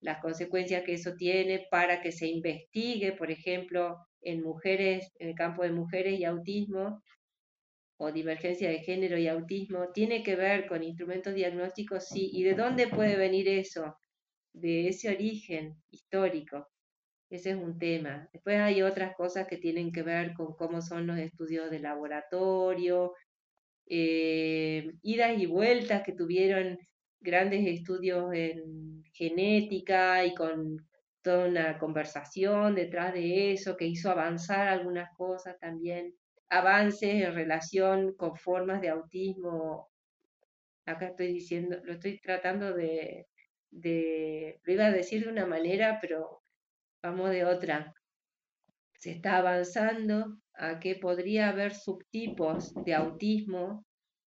[0.00, 5.34] las consecuencias que eso tiene para que se investigue, por ejemplo, en mujeres, en el
[5.34, 7.02] campo de mujeres y autismo,
[8.00, 12.30] o divergencia de género y autismo, tiene que ver con instrumentos diagnósticos, sí.
[12.32, 13.96] ¿Y de dónde puede venir eso?
[14.52, 16.68] De ese origen histórico.
[17.28, 18.28] Ese es un tema.
[18.32, 23.14] Después hay otras cosas que tienen que ver con cómo son los estudios de laboratorio,
[23.86, 26.78] eh, idas y vueltas que tuvieron
[27.20, 30.88] grandes estudios en genética y con
[31.22, 36.14] toda una conversación detrás de eso que hizo avanzar algunas cosas también,
[36.48, 39.90] avances en relación con formas de autismo.
[40.86, 43.26] Acá estoy diciendo, lo estoy tratando de,
[43.70, 46.42] de, lo iba a decir de una manera, pero
[47.02, 47.92] vamos de otra.
[48.94, 53.84] Se está avanzando a que podría haber subtipos de autismo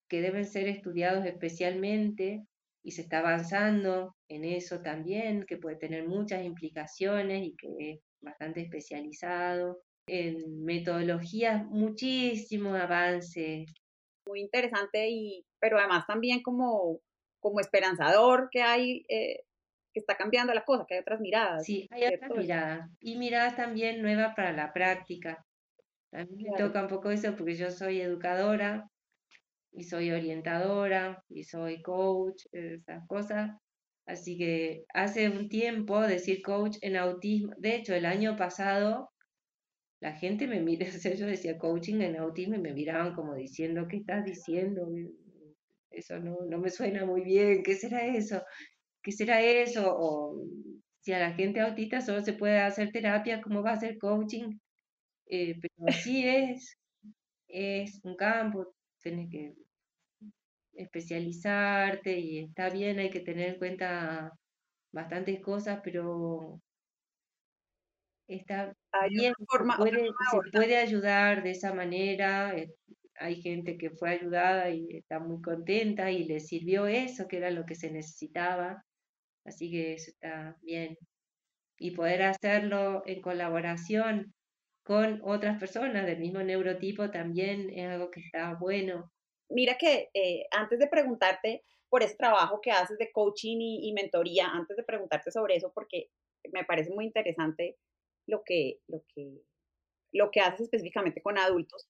[0.07, 2.45] que deben ser estudiados especialmente
[2.83, 7.99] y se está avanzando en eso también, que puede tener muchas implicaciones y que es
[8.21, 9.81] bastante especializado.
[10.07, 13.71] En metodologías, muchísimos avances.
[14.25, 16.99] Muy interesante, y, pero además también como,
[17.39, 19.43] como esperanzador que hay, eh,
[19.93, 21.65] que está cambiando la cosa, que hay otras miradas.
[21.65, 22.89] Sí, hay otras miradas.
[22.99, 25.45] Y miradas también nuevas para la práctica.
[26.13, 28.90] A mí me toca un poco eso porque yo soy educadora
[29.73, 33.51] y soy orientadora y soy coach, esas cosas.
[34.05, 39.11] Así que hace un tiempo decir coach en autismo, de hecho el año pasado
[40.01, 43.97] la gente me mira, yo decía coaching en autismo y me miraban como diciendo, ¿qué
[43.97, 44.87] estás diciendo?
[45.91, 48.41] Eso no, no me suena muy bien, ¿qué será eso?
[49.03, 49.83] ¿Qué será eso?
[49.87, 50.43] O
[51.01, 54.57] si a la gente autista solo se puede hacer terapia, ¿cómo va a ser coaching?
[55.27, 56.77] Eh, pero así es,
[57.47, 59.53] es un campo, tienes que
[60.73, 64.31] especializarte y está bien, hay que tener en cuenta
[64.91, 66.61] bastantes cosas, pero
[68.27, 68.73] está
[69.09, 72.57] bien, se, puede, ayudar de esa manera.
[72.57, 72.69] Eh,
[73.15, 77.51] hay gente que fue ayudada y está muy contenta y le sirvió eso, que era
[77.51, 78.83] lo que se necesitaba.
[79.45, 80.97] Así que eso está bien.
[81.77, 84.33] Y poder hacerlo en colaboración
[84.83, 89.11] con otras personas del mismo neurotipo también es algo que está bueno.
[89.49, 94.47] Mira que eh, antes de preguntarte por ese trabajo que haces de coaching y, mentoría,
[94.47, 96.09] antes de preguntarte sobre eso, porque
[96.53, 97.77] me parece muy interesante
[98.27, 99.41] lo que, lo que,
[100.13, 101.89] lo que haces específicamente con adultos,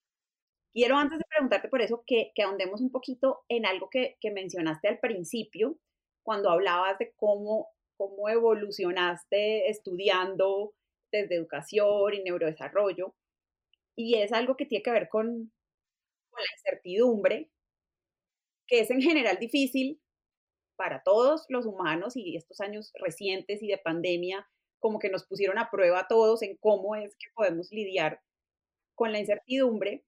[0.73, 4.31] quiero antes de preguntarte por eso que, que ahondemos un poquito en algo que, que,
[4.31, 5.77] mencionaste al principio,
[6.23, 10.73] cuando hablabas de cómo, cómo evolucionaste estudiando
[11.11, 13.15] desde educación y neurodesarrollo,
[13.95, 15.51] y es algo que tiene que ver con,
[16.33, 17.51] la incertidumbre,
[18.67, 20.01] que es en general difícil
[20.77, 24.47] para todos los humanos y estos años recientes y de pandemia
[24.79, 28.21] como que nos pusieron a prueba a todos en cómo es que podemos lidiar
[28.95, 30.05] con la incertidumbre,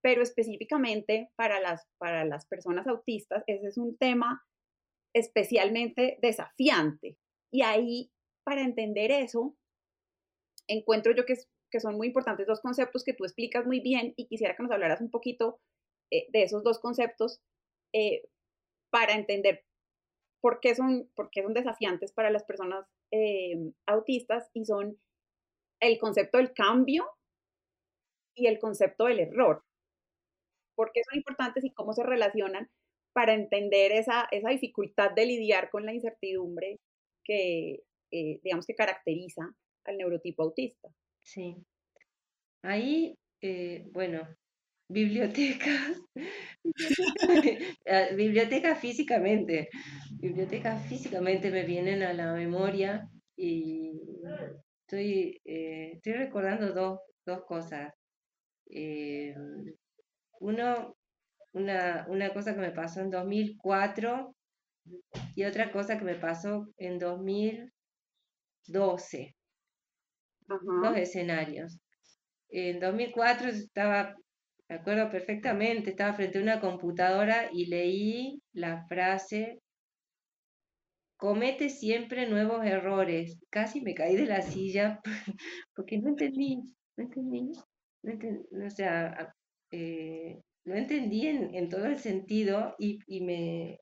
[0.00, 4.42] pero específicamente para las, para las personas autistas, ese es un tema
[5.14, 7.18] especialmente desafiante.
[7.52, 8.10] Y ahí,
[8.44, 9.56] para entender eso,
[10.68, 11.34] encuentro yo que,
[11.70, 14.72] que son muy importantes dos conceptos que tú explicas muy bien y quisiera que nos
[14.72, 15.60] hablaras un poquito
[16.10, 17.40] eh, de esos dos conceptos
[17.92, 18.22] eh,
[18.90, 19.64] para entender
[20.40, 24.98] por qué, son, por qué son desafiantes para las personas eh, autistas y son
[25.80, 27.06] el concepto del cambio
[28.36, 29.64] y el concepto del error.
[30.76, 32.70] ¿Por qué son importantes y cómo se relacionan
[33.12, 36.78] para entender esa, esa dificultad de lidiar con la incertidumbre
[37.24, 39.54] que, digamos, que caracteriza
[39.88, 40.88] al neurotipo autista.
[41.22, 41.56] Sí.
[42.62, 44.26] Ahí, eh, bueno,
[44.88, 46.00] bibliotecas,
[47.86, 49.68] ah, bibliotecas físicamente,
[50.20, 53.92] bibliotecas físicamente me vienen a la memoria y
[54.82, 57.92] estoy, eh, estoy recordando dos, dos cosas.
[58.70, 59.34] Eh,
[60.40, 60.96] uno,
[61.52, 64.34] una, una cosa que me pasó en 2004
[65.34, 69.37] y otra cosa que me pasó en 2012.
[70.48, 71.78] Dos escenarios.
[72.48, 74.14] En 2004 estaba,
[74.68, 79.60] me acuerdo perfectamente, estaba frente a una computadora y leí la frase,
[81.18, 83.38] comete siempre nuevos errores.
[83.50, 85.00] Casi me caí de la silla
[85.74, 86.56] porque no entendí,
[86.96, 87.52] no entendí,
[88.02, 89.34] no entendí, o sea,
[89.70, 93.78] eh, no entendí en, todo el sentido y, me,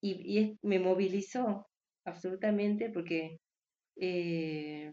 [0.00, 1.66] y, me movilizó
[2.04, 3.38] absolutamente porque
[3.96, 4.92] eh,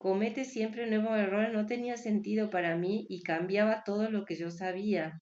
[0.00, 4.50] comete siempre nuevos errores no tenía sentido para mí y cambiaba todo lo que yo
[4.50, 5.20] sabía.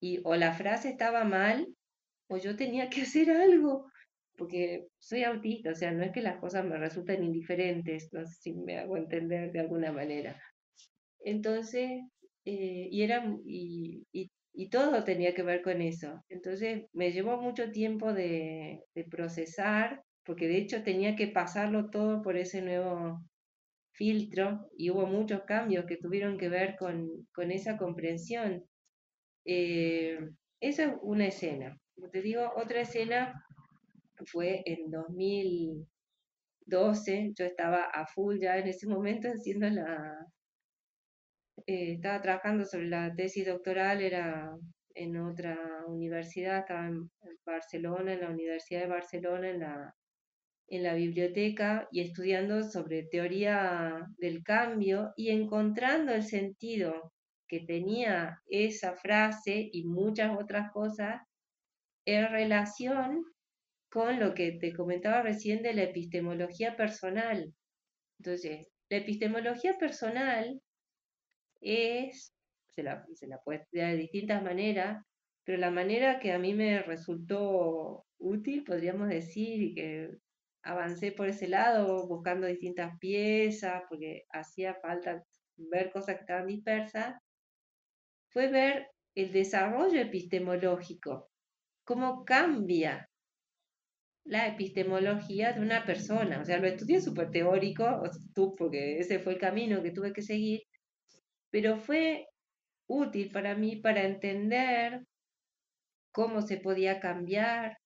[0.00, 1.66] Y o la frase estaba mal
[2.28, 3.90] o yo tenía que hacer algo,
[4.36, 8.34] porque soy autista, o sea, no es que las cosas me resulten indiferentes, no sé
[8.40, 10.40] si me hago entender de alguna manera.
[11.24, 12.02] Entonces,
[12.44, 16.22] eh, y, era, y, y, todo tenía que ver con eso.
[16.28, 18.80] Entonces, me llevó mucho tiempo de
[19.10, 23.20] procesar, porque de hecho tenía que pasarlo todo por ese nuevo
[24.02, 28.64] filtro y hubo muchos cambios que tuvieron que ver con, con esa comprensión.
[29.44, 30.18] Eh,
[30.60, 31.78] esa es una escena.
[31.94, 33.46] Como te digo, otra escena
[34.26, 40.26] fue en 2012, yo estaba a full ya en ese momento haciendo la...
[41.66, 44.50] Eh, estaba trabajando sobre la tesis doctoral, era
[44.96, 47.08] en otra universidad, estaba en
[47.46, 49.94] Barcelona, en la Universidad de Barcelona, en la
[50.68, 57.12] en la biblioteca y estudiando sobre teoría del cambio y encontrando el sentido
[57.48, 61.20] que tenía esa frase y muchas otras cosas
[62.06, 63.24] en relación
[63.90, 67.52] con lo que te comentaba recién de la epistemología personal.
[68.18, 70.60] Entonces, la epistemología personal
[71.60, 72.34] es,
[72.70, 75.04] se la, se la puede estudiar de distintas maneras,
[75.44, 80.10] pero la manera que a mí me resultó útil, podríamos decir, y que
[80.62, 85.24] avancé por ese lado buscando distintas piezas porque hacía falta
[85.56, 87.16] ver cosas que estaban dispersas,
[88.30, 91.30] fue ver el desarrollo epistemológico,
[91.84, 93.08] cómo cambia
[94.24, 96.40] la epistemología de una persona.
[96.40, 98.02] O sea, lo estudié súper teórico,
[98.34, 100.62] tú, porque ese fue el camino que tuve que seguir,
[101.50, 102.28] pero fue
[102.86, 105.02] útil para mí para entender
[106.12, 107.78] cómo se podía cambiar,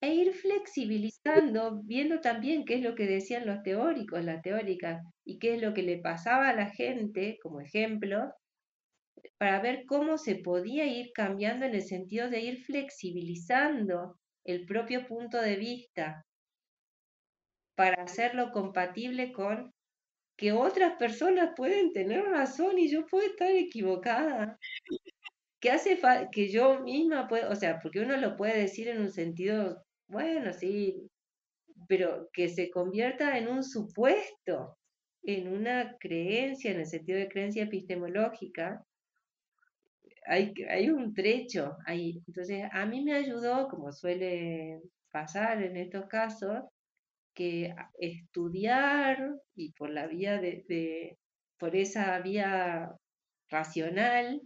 [0.00, 5.38] e ir flexibilizando, viendo también qué es lo que decían los teóricos, la teórica, y
[5.38, 8.32] qué es lo que le pasaba a la gente, como ejemplo,
[9.38, 15.06] para ver cómo se podía ir cambiando en el sentido de ir flexibilizando el propio
[15.06, 16.26] punto de vista
[17.76, 19.72] para hacerlo compatible con
[20.36, 24.58] que otras personas pueden tener razón y yo puedo estar equivocada.
[25.66, 25.98] Que hace
[26.30, 30.52] que yo misma puedo, o sea, porque uno lo puede decir en un sentido bueno,
[30.52, 31.10] sí,
[31.88, 34.78] pero que se convierta en un supuesto,
[35.24, 38.80] en una creencia, en el sentido de creencia epistemológica,
[40.24, 42.22] hay, hay un trecho ahí.
[42.28, 46.62] Entonces, a mí me ayudó, como suele pasar en estos casos,
[47.34, 51.18] que estudiar y por la vía de
[51.58, 52.94] por esa vía
[53.50, 54.40] racional,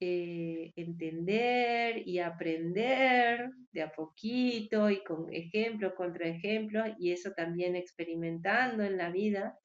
[0.00, 7.76] eh, entender y aprender de a poquito y con ejemplos, contra ejemplos, y eso también
[7.76, 9.58] experimentando en la vida,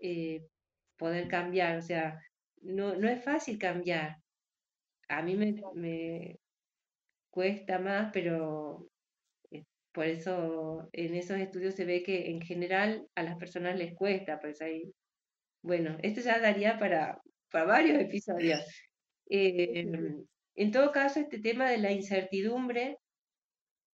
[0.00, 0.46] eh,
[0.96, 1.78] poder cambiar.
[1.78, 2.20] O sea,
[2.62, 4.16] no, no, es fácil cambiar.
[5.08, 6.38] A mí me, me
[7.30, 8.88] cuesta más, pero
[9.50, 13.94] eh, por eso en esos estudios se ve que en general a las personas les
[13.94, 14.92] cuesta, pues ahí,
[15.62, 17.20] bueno, esto ya daría para,
[17.50, 18.60] para varios episodios.
[19.30, 20.26] Em,
[20.56, 22.98] en todo caso, este tema de la incertidumbre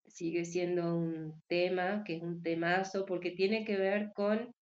[0.07, 4.55] sigue siendo un tema, que es un temazo, porque tiene que ver con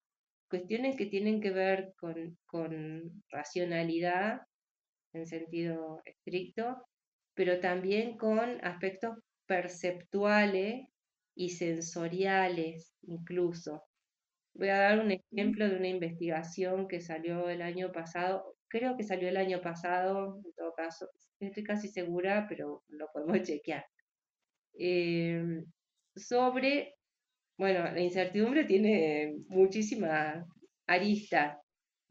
[0.51, 4.41] cuestiones que tienen que ver con, con racionalidad
[5.13, 6.85] en sentido estricto,
[7.35, 9.17] pero también con aspectos
[9.47, 10.87] perceptuales
[11.37, 13.85] y sensoriales incluso.
[14.55, 19.05] Voy a dar un ejemplo de una investigación que salió el año pasado, creo que
[19.05, 21.09] salió el año pasado, en todo caso,
[21.39, 23.87] estoy casi segura, pero lo podemos chequear.
[24.75, 25.65] Em,
[26.17, 26.97] sobre,
[27.57, 30.45] bueno, la incertidumbre tiene muchísima
[30.89, 31.61] arista.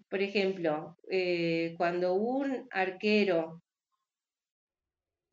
[0.09, 3.61] Por ejemplo, eh, cuando un arquero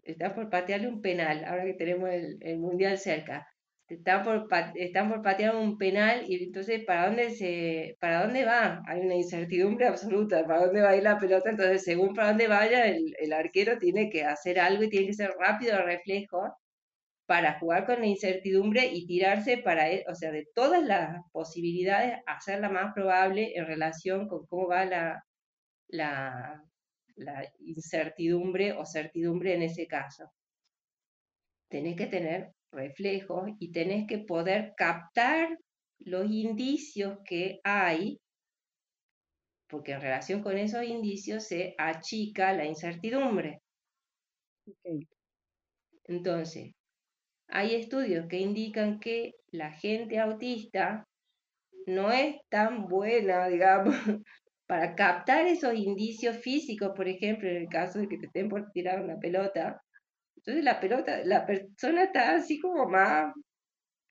[0.02, 3.46] está por patearle un penal, ahora que tenemos el, el mundial cerca,
[3.90, 8.82] están por, están por patear un penal y entonces ¿para dónde, se, ¿para dónde va?
[8.86, 11.50] Hay una incertidumbre absoluta, ¿para dónde va a ir la pelota?
[11.50, 15.14] Entonces, según para dónde vaya, el, el arquero tiene que hacer algo y tiene que
[15.14, 16.56] ser rápido de reflejo
[17.26, 22.18] para jugar con la incertidumbre y tirarse para, e, o sea, de todas las posibilidades,
[22.26, 25.24] hacer la más probable en relación con cómo va la,
[25.88, 26.62] la,
[27.16, 30.32] la incertidumbre o certidumbre en ese caso.
[31.68, 35.58] Tenés que tener reflejos y tenés que poder captar
[35.98, 38.18] los indicios que hay,
[39.68, 43.60] porque en relación con esos indicios se achica la incertidumbre.
[46.04, 46.72] Entonces,
[47.48, 51.04] hay estudios que indican que la gente autista
[51.86, 53.94] no es tan buena, digamos,
[54.66, 58.70] para captar esos indicios físicos, por ejemplo, en el caso de que te estén por
[58.70, 59.82] tirar una pelota,
[60.40, 63.32] entonces la pelota, la persona está así como más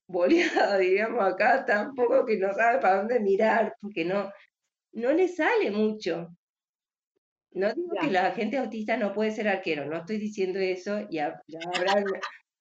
[0.07, 4.31] boleada, digamos, acá tampoco que no sabe para dónde mirar, porque no,
[4.93, 6.29] no le sale mucho.
[7.51, 11.17] No digo que la gente autista no puede ser arquero, no estoy diciendo eso y
[11.17, 11.41] habrá,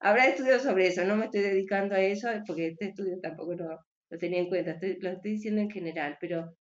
[0.01, 3.79] habrá estudios sobre eso, no me estoy dedicando a eso porque este estudio tampoco lo,
[4.09, 6.57] lo tenía en cuenta, lo estoy diciendo en general, pero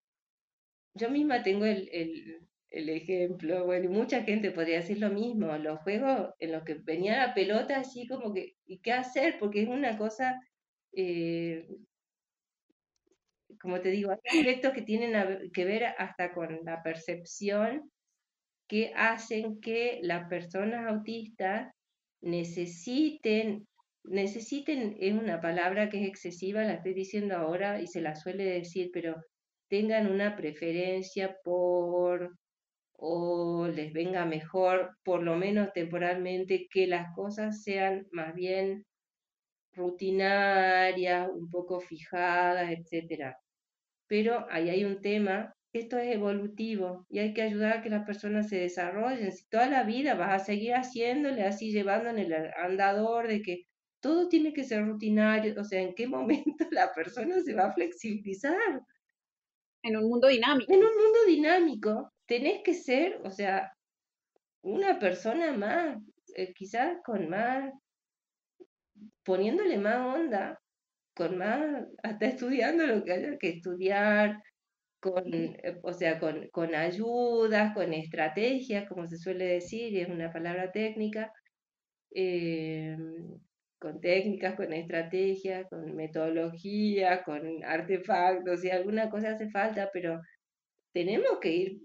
[0.94, 5.80] yo misma tengo el, el ejemplo, bueno, y mucha gente podría decir lo mismo, los
[5.80, 9.38] juegos en los que venía la pelota así como que, ¿y qué hacer?
[9.40, 10.40] Porque es una cosa,
[10.94, 11.68] eh,
[13.62, 17.92] como te digo, hay aspectos que tienen que ver hasta con la percepción
[18.68, 21.72] que hacen que las personas autistas
[22.22, 23.68] necesiten,
[24.04, 28.44] necesiten, es una palabra que es excesiva, la estoy diciendo ahora y se la suele
[28.46, 29.16] decir, pero
[29.70, 32.38] tengan una preferencia por
[32.98, 38.86] o les venga mejor, por lo menos temporalmente, que las cosas sean más bien
[39.74, 43.36] rutinarias, un poco fijadas, etc.
[44.08, 48.06] Pero ahí hay un tema, esto es evolutivo y hay que ayudar a que las
[48.06, 49.32] personas se desarrollen.
[49.32, 53.64] Si toda la vida vas a seguir haciéndole así, llevando en el andador de que
[54.02, 57.74] todo tiene que ser rutinario, o sea, ¿en qué momento la persona se va a
[57.74, 58.82] flexibilizar?
[59.88, 60.74] En un mundo dinámico.
[60.74, 63.72] En un mundo dinámico tenés que ser, o sea,
[64.62, 65.98] una persona más,
[66.36, 67.72] eh, quizás con más,
[69.24, 70.60] poniéndole más onda,
[71.16, 74.42] con más, hasta estudiando lo que haya que estudiar,
[75.00, 80.10] con, eh, o sea, con, con ayudas, con estrategias, como se suele decir, y es
[80.10, 81.32] una palabra técnica,
[82.14, 82.98] eh,
[83.80, 90.20] con técnicas, con estrategias, con metodología, con artefactos, y alguna cosa hace falta, pero
[90.94, 91.82] tenemos que ir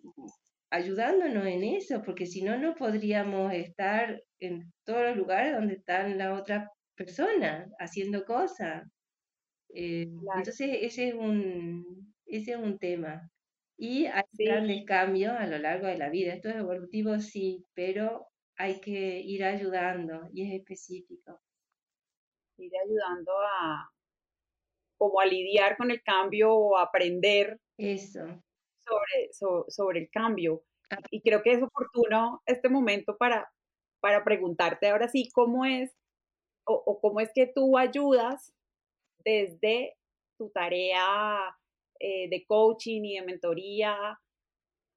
[0.71, 6.17] ayudándonos en eso, porque si no, no podríamos estar en todos los lugares donde están
[6.17, 8.83] la otra persona haciendo cosas.
[9.75, 13.29] Eh, entonces, ese es un, ese es un tema.
[13.77, 16.33] Y hay grandes cambios a lo largo de la vida.
[16.35, 18.27] Esto es evolutivo, sí, pero
[18.57, 21.41] hay que ir ayudando y es específico.
[22.59, 23.91] Ir ayudando a
[24.99, 27.59] como a lidiar con el cambio o aprender.
[27.77, 28.21] Eso
[28.85, 30.65] sobre, sobre el cambio.
[30.91, 30.99] Ah.
[31.11, 33.51] Y creo que es oportuno este momento para,
[34.01, 35.95] para preguntarte ahora sí cómo es
[36.65, 38.55] o, cómo es que tú ayudas
[39.25, 39.97] desde
[40.39, 41.57] tu tarea
[41.99, 43.97] eh, de coaching y de mentoría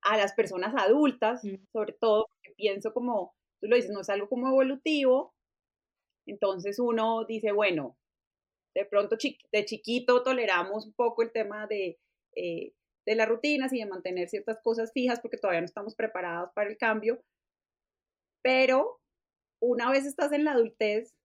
[0.02, 1.56] a las personas adultas, mm.
[1.72, 5.34] sobre todo, porque pienso como, tú lo dices, no es algo como evolutivo,
[6.26, 7.98] entonces uno dice, bueno,
[8.74, 9.18] de pronto
[9.52, 11.98] de chiquito toleramos un poco el tema de
[12.36, 12.74] eh,
[13.06, 16.70] de las rutinas y de mantener ciertas cosas fijas porque todavía no estamos preparados para
[16.70, 17.22] el cambio.
[18.42, 19.00] Pero
[19.62, 21.16] una vez estás en la adultez,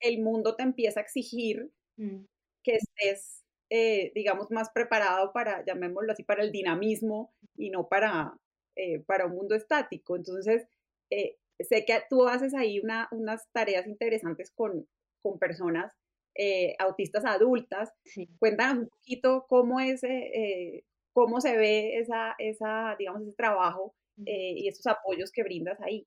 [0.00, 2.24] el mundo te empieza a exigir mm.
[2.62, 8.38] que estés, eh, digamos, más preparado para, llamémoslo así, para el dinamismo y no para,
[8.76, 10.16] eh, para un mundo estático.
[10.16, 10.66] Entonces,
[11.10, 14.86] eh, sé que tú haces ahí una, unas tareas interesantes con,
[15.22, 15.92] con personas
[16.36, 17.92] eh, autistas adultas.
[18.38, 23.94] Cuéntanos un poquito cómo es, eh, cómo se ve esa, esa, digamos, ese trabajo
[24.26, 26.06] eh, y esos apoyos que brindas ahí.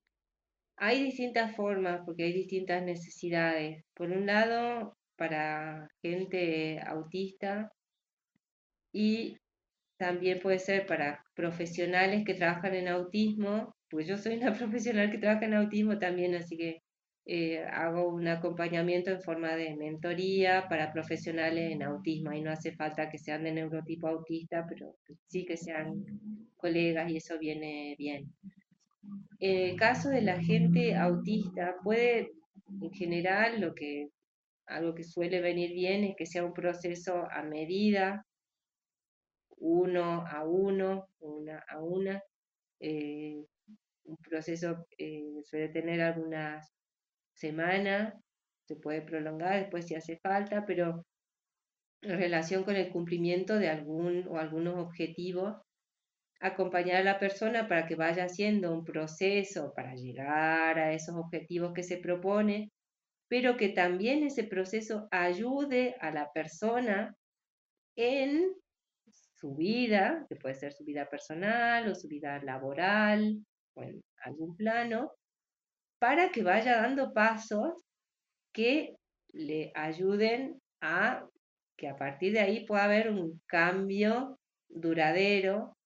[0.75, 3.83] Hay distintas formas porque hay distintas necesidades.
[3.95, 7.71] Por un lado, para gente autista
[8.93, 9.37] y
[9.97, 15.17] también puede ser para profesionales que trabajan en autismo, pues yo soy una profesional que
[15.17, 16.81] trabaja en autismo también, así que
[17.29, 22.71] eh, hago un acompañamiento en forma de mentoría para profesionales en autismo y no hace
[22.71, 24.95] falta que sean de neurotipo autista, pero
[25.27, 26.05] sí que sean
[26.55, 28.31] colegas y eso viene bien.
[29.39, 32.31] En el caso de la gente autista, puede,
[32.81, 34.07] en general, lo que
[34.65, 38.25] algo que suele venir bien es que sea un proceso a medida,
[39.57, 42.21] uno a uno, una a una.
[42.79, 43.43] Eh,
[44.07, 46.73] un proceso eh, suele tener algunas
[47.33, 48.13] semanas,
[48.67, 51.05] se puede prolongar después si hace falta, pero
[52.01, 55.55] en relación con el cumplimiento de algún o algunos objetivos,
[56.39, 61.73] acompañar a la persona para que vaya haciendo un proceso para llegar a esos objetivos
[61.73, 62.71] que se propone,
[63.27, 67.15] pero que también ese proceso ayude a la persona
[67.95, 68.53] en
[69.09, 73.39] su vida, que puede ser su vida personal o su vida laboral
[73.77, 75.11] o en algún plano,
[75.99, 77.85] para que vaya dando pasos
[78.53, 78.95] que
[79.29, 81.27] le ayuden a
[81.77, 85.77] que a partir de ahí pueda haber un cambio duradero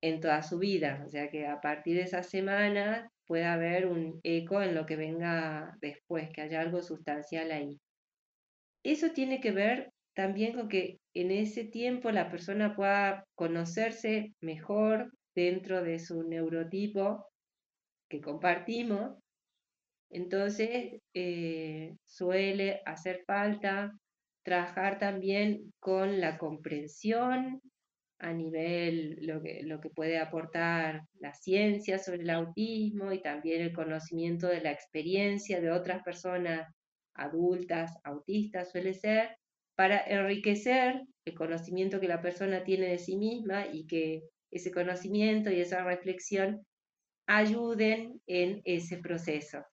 [0.00, 1.02] en toda su vida.
[1.04, 4.96] O sea que a partir de esa semana pueda haber un eco en lo que
[4.96, 7.78] venga después, que haya algo sustancial ahí.
[8.84, 15.12] Eso tiene que ver también con que en ese tiempo la persona pueda conocerse mejor
[15.38, 17.28] dentro de su neurotipo
[18.10, 19.16] que compartimos.
[20.10, 23.92] Entonces, eh, suele hacer falta
[24.42, 27.60] trabajar también con la comprensión
[28.18, 33.62] a nivel lo que, lo que puede aportar la ciencia sobre el autismo y también
[33.62, 36.66] el conocimiento de la experiencia de otras personas
[37.14, 39.36] adultas, autistas suele ser,
[39.76, 45.50] para enriquecer el conocimiento que la persona tiene de sí misma y que ese conocimiento
[45.50, 46.66] y esa reflexión
[47.26, 49.64] ayuden en ese proceso.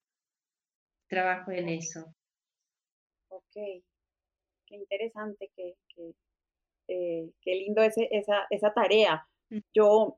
[1.07, 2.13] Trabajo en eso.
[3.29, 5.75] Ok, qué interesante, qué,
[6.87, 9.27] eh, qué lindo ese, esa, esa tarea.
[9.49, 9.59] Mm.
[9.73, 10.17] Yo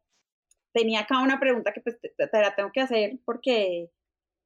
[0.73, 3.89] tenía acá una pregunta que pues, te, la tengo que hacer porque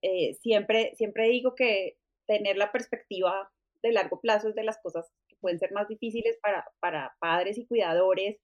[0.01, 1.97] eh, siempre, siempre digo que
[2.27, 3.51] tener la perspectiva
[3.81, 7.57] de largo plazo es de las cosas que pueden ser más difíciles para, para padres
[7.57, 8.37] y cuidadores,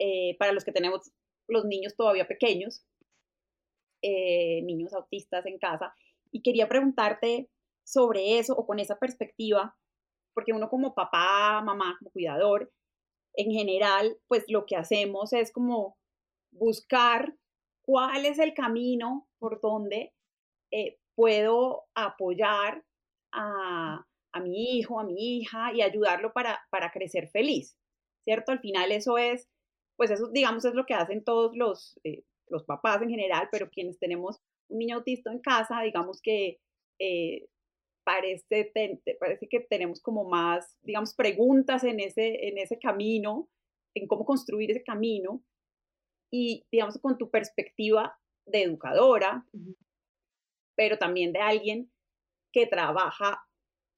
[0.00, 1.12] eh, para los que tenemos
[1.48, 2.84] los niños todavía pequeños,
[4.02, 5.94] niños autistas en casa.
[6.32, 7.50] Y quería preguntarte
[7.84, 9.76] sobre eso o con esa perspectiva,
[10.34, 12.72] porque uno como papá, mamá, como cuidador,
[13.34, 15.96] en general, pues lo que hacemos es como
[16.52, 17.34] buscar
[17.82, 20.12] cuál es el camino por donde
[20.72, 22.84] eh, puedo apoyar
[23.32, 24.04] a,
[24.42, 27.76] mi hijo, a mi hija y ayudarlo para, para crecer feliz,
[28.24, 28.52] ¿cierto?
[28.52, 29.48] Al final eso es,
[30.00, 33.68] pues eso digamos es lo que hacen todos los, eh, los papás en general, pero
[33.68, 34.40] quienes tenemos
[34.70, 36.58] un niño autista en casa, digamos que
[36.98, 37.48] eh,
[38.02, 38.72] parece,
[39.20, 43.50] parece que tenemos como más, digamos, preguntas en ese, en ese camino,
[43.94, 45.44] en cómo construir ese camino,
[46.32, 49.44] y, digamos, con tu perspectiva de educadora,
[50.76, 51.92] pero también de alguien
[52.54, 53.46] que trabaja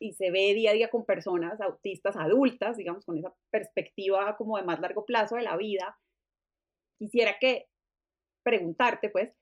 [0.03, 4.57] y se ve día a día con personas autistas adultas, digamos, con esa perspectiva como
[4.57, 5.99] de más largo plazo de la vida,
[6.99, 7.69] quisiera que
[8.43, 9.33] preguntarte, pues,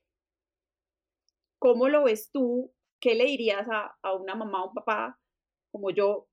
[1.59, 5.19] ¿cómo lo ves tú ¿qué le dirías a, una mamá o un papá
[5.71, 6.29] como yo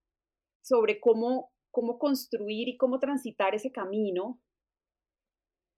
[0.62, 4.40] sobre cómo, cómo construir y cómo transitar ese camino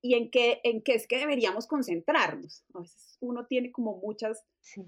[0.03, 2.65] y en qué, en qué es que deberíamos concentrarnos.
[2.75, 4.45] A veces uno tiene como, muchas,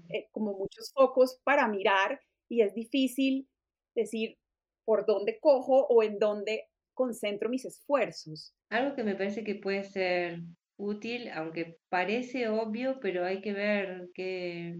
[0.09, 3.47] eh, como muchos focos para mirar y es difícil
[3.95, 4.37] decir
[4.85, 8.53] por dónde cojo o en dónde concentro mis esfuerzos.
[8.69, 10.41] Algo que me parece que puede ser
[10.77, 14.75] útil, aunque parece obvio, pero hay que ver qué,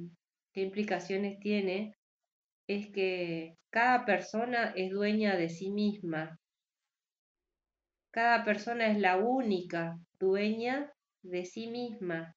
[0.54, 1.96] qué implicaciones tiene,
[2.68, 6.40] es que cada persona es dueña de sí misma.
[8.12, 10.94] Cada persona es la única dueña
[11.24, 12.36] de sí misma.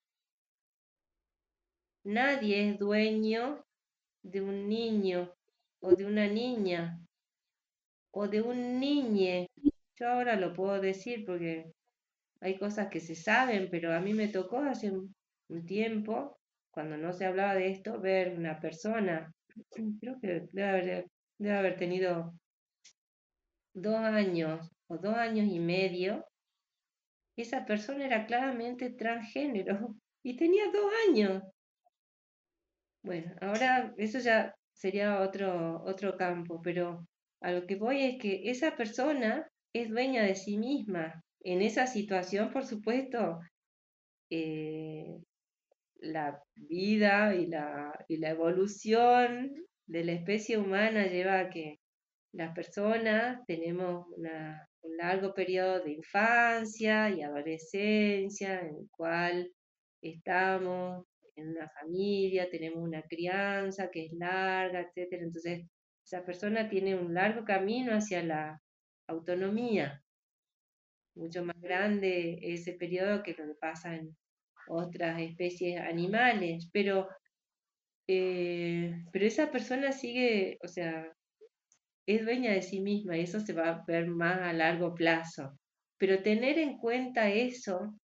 [2.05, 3.64] Nadie es dueño
[4.22, 5.35] de un niño
[5.81, 6.99] o de una niña
[8.12, 9.49] o de un niñe.
[9.99, 11.72] Yo ahora lo puedo decir porque
[12.41, 16.37] hay cosas que se saben, pero a mí me tocó hace un tiempo
[16.77, 19.33] cuando no se hablaba de esto, ver una persona,
[20.01, 21.09] creo que debe
[21.51, 22.35] haber, tenido
[23.72, 26.27] dos años o dos años y medio,
[27.35, 31.43] esa persona era claramente transgénero y tenía dos años.
[33.03, 37.07] Bueno, ahora eso ya sería otro, otro campo, pero
[37.41, 41.22] a lo que voy es que esa persona es dueña de sí misma.
[41.41, 43.41] En esa situación, por supuesto,
[44.31, 45.18] eh,
[45.97, 49.55] la vida y la, y la evolución
[49.87, 51.79] de la especie humana lleva a que
[52.33, 59.51] las personas tenemos un largo periodo de infancia y adolescencia en el cual
[60.03, 61.07] estamos
[61.37, 65.12] en una familia, tenemos una crianza que es larga, etc.
[65.12, 65.66] Entonces,
[66.05, 68.61] esa persona tiene un largo camino hacia la
[69.09, 70.03] autonomía,
[71.14, 74.16] mucho más grande ese periodo que lo que pasa en
[74.68, 77.09] otras especies animales, pero,
[78.09, 81.12] eh, pero esa persona sigue, o sea,
[82.07, 85.59] es dueña de sí misma y eso se va a ver más a largo plazo.
[85.99, 87.99] Pero tener en cuenta eso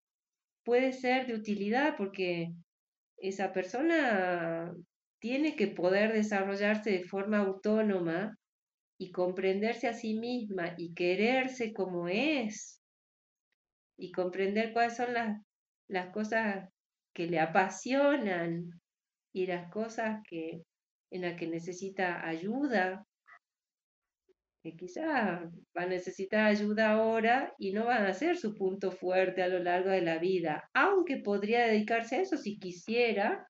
[0.65, 2.53] puede ser de utilidad porque
[3.23, 4.75] esa persona
[5.21, 8.37] tiene que poder desarrollarse de forma autónoma
[8.99, 12.81] y comprenderse a sí misma y quererse como es
[13.97, 15.41] y comprender cuáles son las,
[15.89, 16.69] las cosas
[17.15, 18.81] que le apasionan
[19.33, 20.63] y las cosas que,
[21.11, 23.07] en las que necesita ayuda
[24.63, 29.43] que quizá va a necesitar ayuda ahora y no van a ser su punto fuerte
[29.43, 33.47] a lo largo de la vida, aunque podría dedicarse a eso si quisiera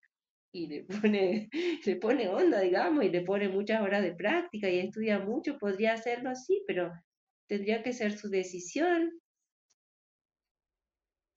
[0.55, 1.51] y le pone,
[1.85, 5.95] le pone onda, digamos, y le pone muchas horas de práctica y estudia mucho, podría
[5.95, 6.91] hacerlo así, pero
[7.47, 9.11] tendría que ser su decisión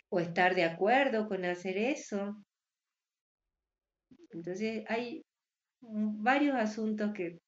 [0.09, 2.35] o estar de acuerdo con hacer eso.
[4.31, 5.25] Entonces hay
[5.81, 7.39] varios asuntos que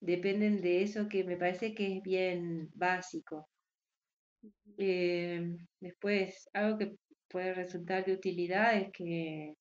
[0.00, 3.48] dependen de eso que me parece que es bien básico.
[4.76, 6.96] Eh, después, algo que
[7.28, 9.54] puede resultar de utilidad es que,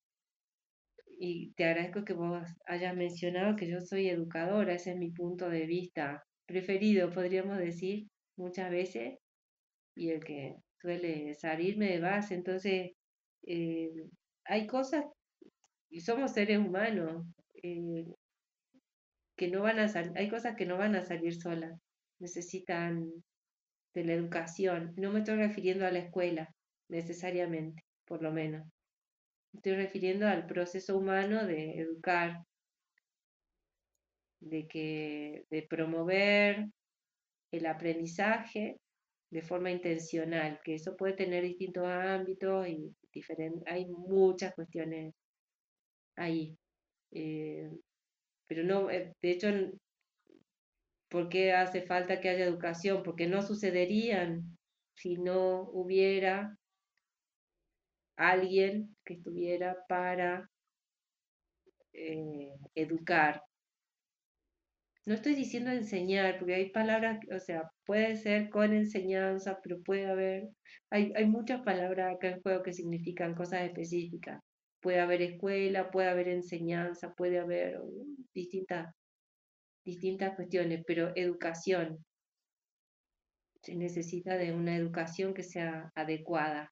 [1.19, 5.49] y te agradezco que vos hayas mencionado que yo soy educadora, ese es mi punto
[5.49, 8.07] de vista preferido, podríamos decir,
[8.37, 9.15] muchas veces,
[9.95, 12.35] y el que suele salirme de base.
[12.35, 12.91] Entonces,
[13.43, 13.91] eh,
[14.45, 15.05] hay cosas,
[15.89, 17.25] y somos seres humanos,
[17.63, 18.05] eh,
[19.37, 21.79] que no van a hay cosas que no van a salir solas,
[22.19, 23.09] necesitan
[23.93, 24.93] de la educación.
[24.97, 26.53] No me estoy refiriendo a la escuela,
[26.89, 28.65] necesariamente, por lo menos.
[29.53, 32.43] Me estoy refiriendo al proceso humano de educar,
[34.39, 36.67] de que, de promover
[37.51, 38.79] el aprendizaje
[39.29, 45.13] de forma intencional, que eso puede tener distintos ámbitos y diferentes, hay muchas cuestiones
[46.15, 46.57] ahí.
[47.11, 47.69] Eh,
[48.47, 49.47] pero no, eh, de hecho,
[51.09, 53.03] ¿por qué hace falta que haya educación?
[53.03, 54.57] Porque no sucederían
[54.95, 56.57] si no hubiera
[58.17, 60.49] alguien que estuviera para
[61.93, 63.43] eh, educar.
[65.05, 70.05] No estoy diciendo enseñar, porque hay palabras, o sea, puede ser con enseñanza, pero puede
[70.07, 70.49] haber,
[70.89, 74.41] hay, hay muchas palabras acá en juego que significan cosas específicas
[74.87, 77.81] puede haber escuela, puede haber enseñanza, puede haber
[78.33, 78.95] distintas,
[79.83, 82.05] distintas cuestiones, pero educación.
[83.61, 86.71] Se necesita de una educación que sea adecuada.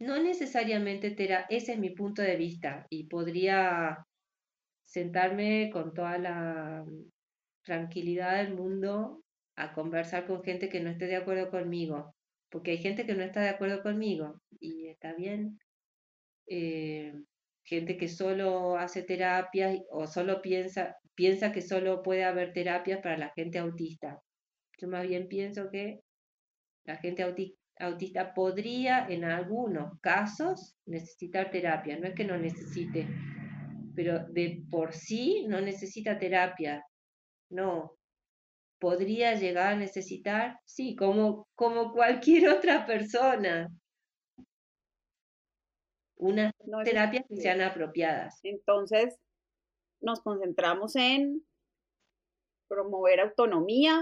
[0.00, 4.04] No necesariamente, Tera, ese es mi punto de vista y podría
[4.84, 6.84] sentarme con toda la
[7.64, 9.22] tranquilidad del mundo
[9.56, 12.14] a conversar con gente que no esté de acuerdo conmigo,
[12.50, 15.58] porque hay gente que no está de acuerdo conmigo y está bien,
[16.50, 17.14] eh,
[17.64, 23.16] gente que solo hace terapia o solo piensa, piensa que solo puede haber terapias para
[23.16, 24.20] la gente autista.
[24.78, 26.00] Yo más bien pienso que
[26.84, 27.24] la gente
[27.78, 33.06] autista podría en algunos casos necesitar terapia, no es que no necesite,
[33.94, 36.82] pero de por sí no necesita terapia,
[37.50, 37.92] no.
[38.80, 43.68] Podría llegar a necesitar, sí, como, como cualquier otra persona,
[46.20, 46.52] unas
[46.84, 48.40] terapias que sean apropiadas.
[48.42, 49.16] Entonces,
[50.00, 51.44] nos concentramos en
[52.68, 54.00] promover autonomía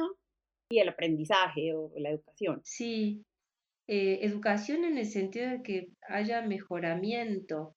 [0.70, 2.60] y el aprendizaje o la educación.
[2.64, 3.24] Sí,
[3.86, 7.74] eh, educación en el sentido de que haya mejoramiento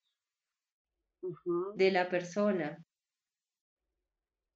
[1.75, 2.83] de la persona.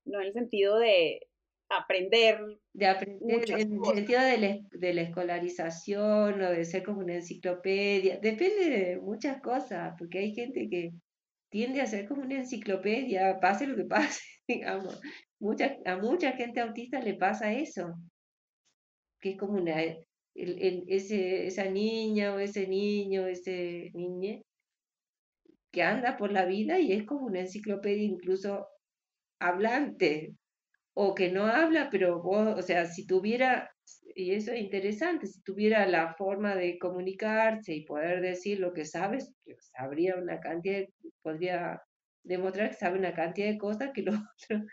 [0.05, 1.27] No en el sentido de
[1.69, 2.39] aprender.
[2.73, 8.19] De aprender en el sentido de la, escolarización o de ser como una enciclopedia.
[8.19, 10.91] Depende de muchas cosas, porque hay gente que
[11.49, 14.99] tiende a ser como una enciclopedia, pase lo que pase, digamos.
[15.39, 17.93] Mucha, a mucha gente autista le pasa eso,
[19.21, 19.75] que es como una,
[20.33, 24.43] ese, esa niña o ese niño, ese niñe,
[25.71, 28.67] que anda por la vida y es como una enciclopedia incluso
[29.39, 30.35] hablante,
[30.97, 33.69] o que no habla, pero vos, o sea, si tuviera,
[34.15, 38.85] y eso es interesante, si tuviera la forma de comunicarse y poder decir lo que
[38.85, 39.33] sabes,
[39.77, 40.85] sabría una cantidad,
[41.21, 41.81] podría
[42.23, 44.13] demostrar que sabe una cantidad de cosas que lo
[44.49, 44.65] otro,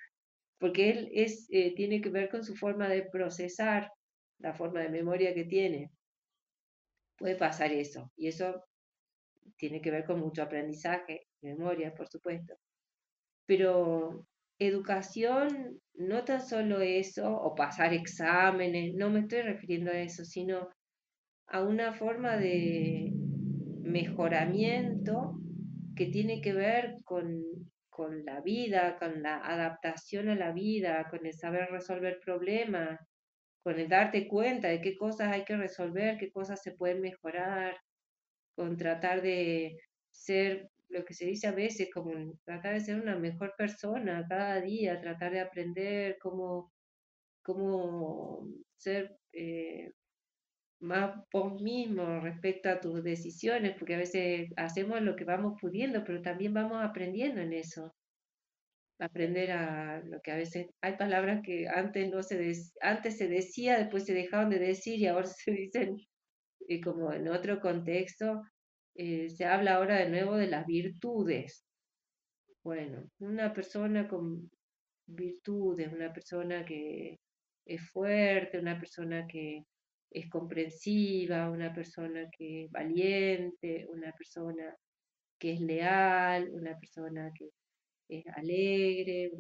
[0.59, 3.91] porque él es, eh, tiene que ver con su forma de procesar,
[4.39, 5.91] la forma de memoria que tiene.
[7.19, 8.65] Puede pasar eso, y eso
[9.57, 12.55] tiene que ver con mucho aprendizaje, memoria, por supuesto.
[13.45, 14.25] Pero
[14.67, 20.69] educación no tan solo eso, o pasar exámenes, no me estoy refiriendo a eso, sino
[21.49, 23.13] a una forma de
[23.83, 25.39] mejoramiento
[25.95, 27.43] que tiene que ver con,
[27.91, 32.99] con la vida, con la adaptación a la vida, con el saber resolver problemas,
[33.63, 37.77] con el darte cuenta de qué cosas hay que resolver, qué cosas se pueden mejorar,
[38.57, 39.79] con tratar de
[40.11, 42.13] ser lo que se dice a veces, como
[42.45, 46.73] tratar de ser una mejor persona cada día, tratar de aprender cómo,
[47.43, 49.91] cómo ser eh,
[50.81, 56.05] más vos mismo respecto a tus decisiones, porque a veces hacemos lo que vamos pudiendo,
[56.05, 57.95] pero también vamos aprendiendo en eso.
[58.99, 63.79] Aprender a lo que a veces hay palabras que antes no se antes se decía,
[63.79, 65.97] después se dejaron de decir y ahora se dicen
[66.69, 68.43] eh, como en otro contexto.
[68.95, 71.65] Eh, se habla ahora de nuevo de las virtudes.
[72.63, 74.51] Bueno, una persona con
[75.07, 77.19] virtudes, una persona que
[77.65, 79.65] es fuerte, una persona que
[80.11, 84.77] es comprensiva, una persona que es valiente, una persona
[85.39, 87.49] que es leal, una persona que
[88.09, 89.33] es alegre.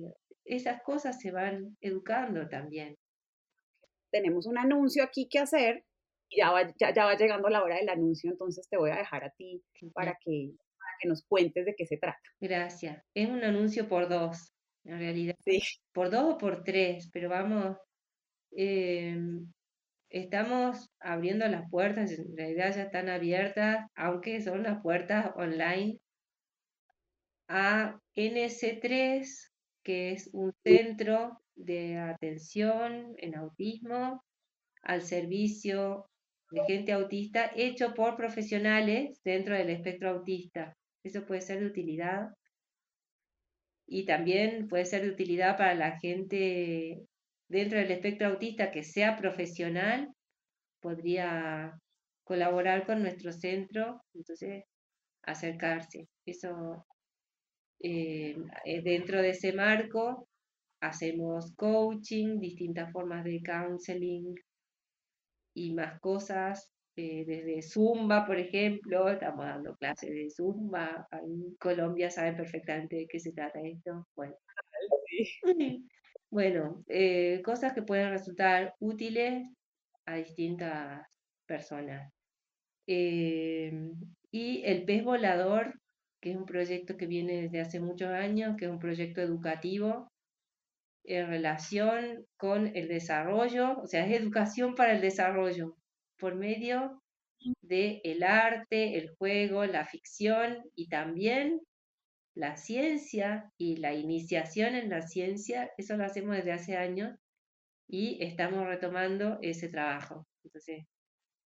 [0.44, 2.96] Esas cosas se van educando también.
[4.11, 5.84] Tenemos un anuncio aquí que hacer
[6.37, 9.30] ya va, ya, va llegando la hora del anuncio, entonces te voy a dejar a
[9.30, 9.62] ti
[9.95, 10.53] para que,
[11.01, 12.20] que nos cuentes de qué se trata.
[12.41, 13.03] Gracias.
[13.14, 14.53] Es un anuncio por dos,
[14.85, 15.37] en realidad.
[15.45, 15.61] Sí.
[15.93, 17.76] Por dos o por tres, pero vamos,
[18.53, 19.53] em,
[20.09, 25.99] estamos abriendo las puertas, en realidad ya están abiertas, aunque son las puertas online,
[27.49, 29.51] a NC3,
[29.83, 34.24] que es un centro de atención en autismo
[34.83, 36.09] al servicio
[36.53, 40.76] de gente autista hecho por profesionales dentro del espectro autista.
[41.03, 42.28] Eso puede ser de utilidad.
[43.86, 47.03] Y también puede ser de utilidad para la gente
[47.48, 50.09] dentro del espectro autista que sea profesional,
[50.80, 51.78] podría
[52.24, 54.64] colaborar con nuestro centro, entonces
[55.22, 56.09] acercarse.
[56.24, 56.86] Eso,
[57.80, 58.36] eh,
[58.82, 60.28] dentro de ese marco,
[60.80, 64.34] hacemos coaching, distintas formas de counseling,
[65.55, 72.11] y más cosas, eh, desde Zumba, por ejemplo, estamos dando clases de Zumba, en Colombia
[72.11, 74.07] saben perfectamente de qué se trata esto.
[74.14, 74.34] Bueno,
[76.30, 79.48] bueno eh, cosas que pueden resultar útiles
[80.07, 81.07] a distintas
[81.46, 82.12] personas.
[82.86, 83.94] Em,
[84.30, 85.80] y el pez volador,
[86.20, 90.11] que es un proyecto que viene desde hace muchos años, que es un proyecto educativo
[91.05, 95.76] en relación con el desarrollo, o sea, es educación para el desarrollo
[96.18, 97.03] por medio
[97.61, 101.61] de el arte, el juego, la ficción y también
[102.34, 107.18] la ciencia y la iniciación en la ciencia, eso lo hacemos desde hace años
[107.88, 110.26] y estamos retomando ese trabajo.
[110.44, 110.86] Entonces,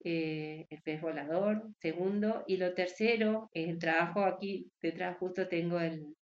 [0.03, 5.79] eh, el pez volador, segundo, y lo tercero es el trabajo aquí detrás justo tengo
[5.79, 6.15] el,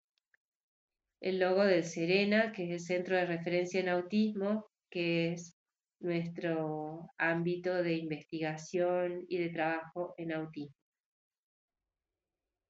[1.26, 5.58] el logo del Serena, que es el Centro de Referencia en Autismo, que es
[5.98, 10.76] nuestro ámbito de investigación y de trabajo en autismo.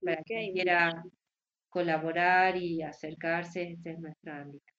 [0.03, 1.05] Para quien quiera
[1.69, 4.73] colaborar y acercarse, este es nuestro ámbito.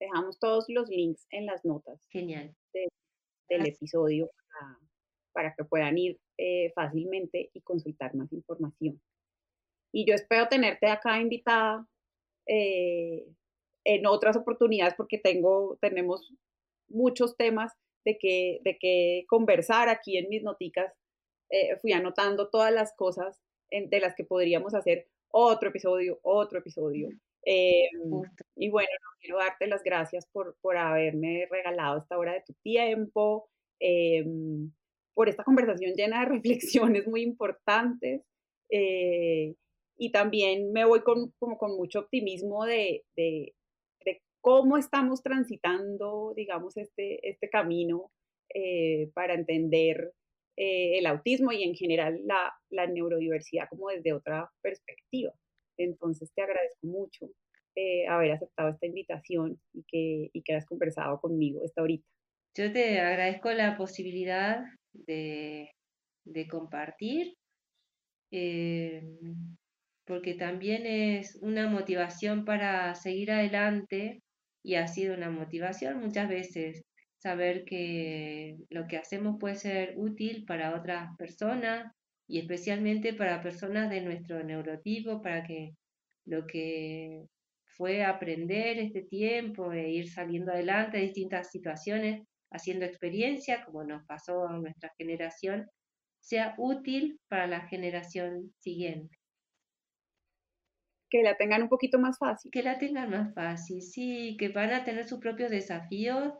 [0.00, 2.04] Dejamos todos los links en las notas.
[2.10, 2.52] Genial.
[2.72, 4.28] del episodio
[5.32, 9.00] para, que puedan ir eh, fácilmente y consultar más información.
[9.92, 11.86] Y yo espero tenerte acá invitada
[12.46, 13.26] eh,
[13.84, 16.32] en otras oportunidades porque tengo, tenemos
[16.88, 17.72] muchos temas
[18.04, 20.92] de que, de que conversar aquí en mis noticas.
[21.50, 27.08] Eh, fui anotando todas las cosas de las que podríamos hacer otro episodio, otro episodio.
[27.44, 27.88] Eh,
[28.56, 28.88] y bueno,
[29.20, 33.48] quiero darte las gracias por, por haberme regalado esta hora de tu tiempo,
[35.14, 38.22] por esta conversación llena de reflexiones muy importantes
[40.00, 43.52] y también me voy con, como con mucho optimismo de, de,
[44.40, 48.10] cómo estamos transitando, digamos, este, este camino
[48.54, 50.14] eh, para entender
[50.56, 55.34] eh, el autismo y en general la, la, neurodiversidad como desde otra perspectiva.
[55.76, 57.28] Entonces te agradezco mucho
[57.76, 62.08] eh, haber aceptado esta invitación y que, y que hayas conversado conmigo esta horita.
[62.56, 65.70] Yo te agradezco la posibilidad de,
[66.24, 67.34] de compartir
[70.10, 74.24] porque también es una motivación para seguir adelante
[74.60, 76.82] y ha sido una motivación muchas veces
[77.16, 81.92] saber que lo que hacemos puede ser útil para otras personas
[82.26, 85.76] y especialmente para personas de nuestro neurotipo, para que
[86.26, 87.26] lo que
[87.76, 94.04] fue aprender este tiempo e ir saliendo adelante de distintas situaciones, haciendo experiencia, como nos
[94.06, 95.68] pasó a nuestra generación,
[96.18, 99.19] sea útil para la generación siguiente.
[101.10, 102.50] Que la tengan un poquito más fácil.
[102.50, 106.32] Que la tengan más fácil, sí, que van a tener sus propios desafíos,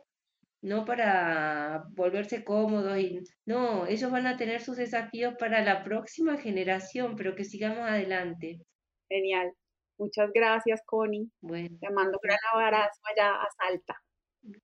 [0.61, 6.37] no para volverse cómodos, y, no, ellos van a tener sus desafíos para la próxima
[6.37, 8.61] generación, pero que sigamos adelante.
[9.09, 9.51] Genial.
[9.97, 11.29] Muchas gracias, Connie.
[11.41, 11.77] Bueno.
[11.79, 14.01] Te mando un gran abrazo allá a Salta.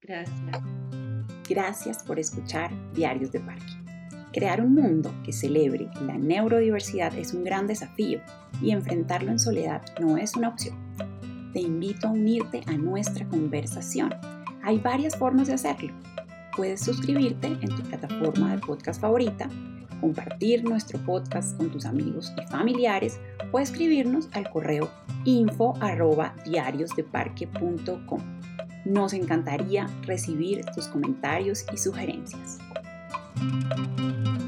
[0.02, 0.78] Gracias.
[1.48, 3.87] Gracias por escuchar Diarios de Parque.
[4.38, 8.22] Crear un mundo que celebre la neurodiversidad es un gran desafío
[8.62, 10.78] y enfrentarlo en soledad no es una opción.
[11.54, 14.14] Te invito a unirte a nuestra conversación.
[14.62, 15.92] Hay varias formas de hacerlo.
[16.56, 19.50] Puedes suscribirte en tu plataforma de podcast favorita
[20.02, 23.20] compartir nuestro podcast con tus amigos y familiares
[23.52, 24.88] o escribirnos al correo
[25.26, 25.74] info.
[28.86, 32.60] Nos encantaría recibir tus comentarios y sugerencias.
[33.40, 34.47] Música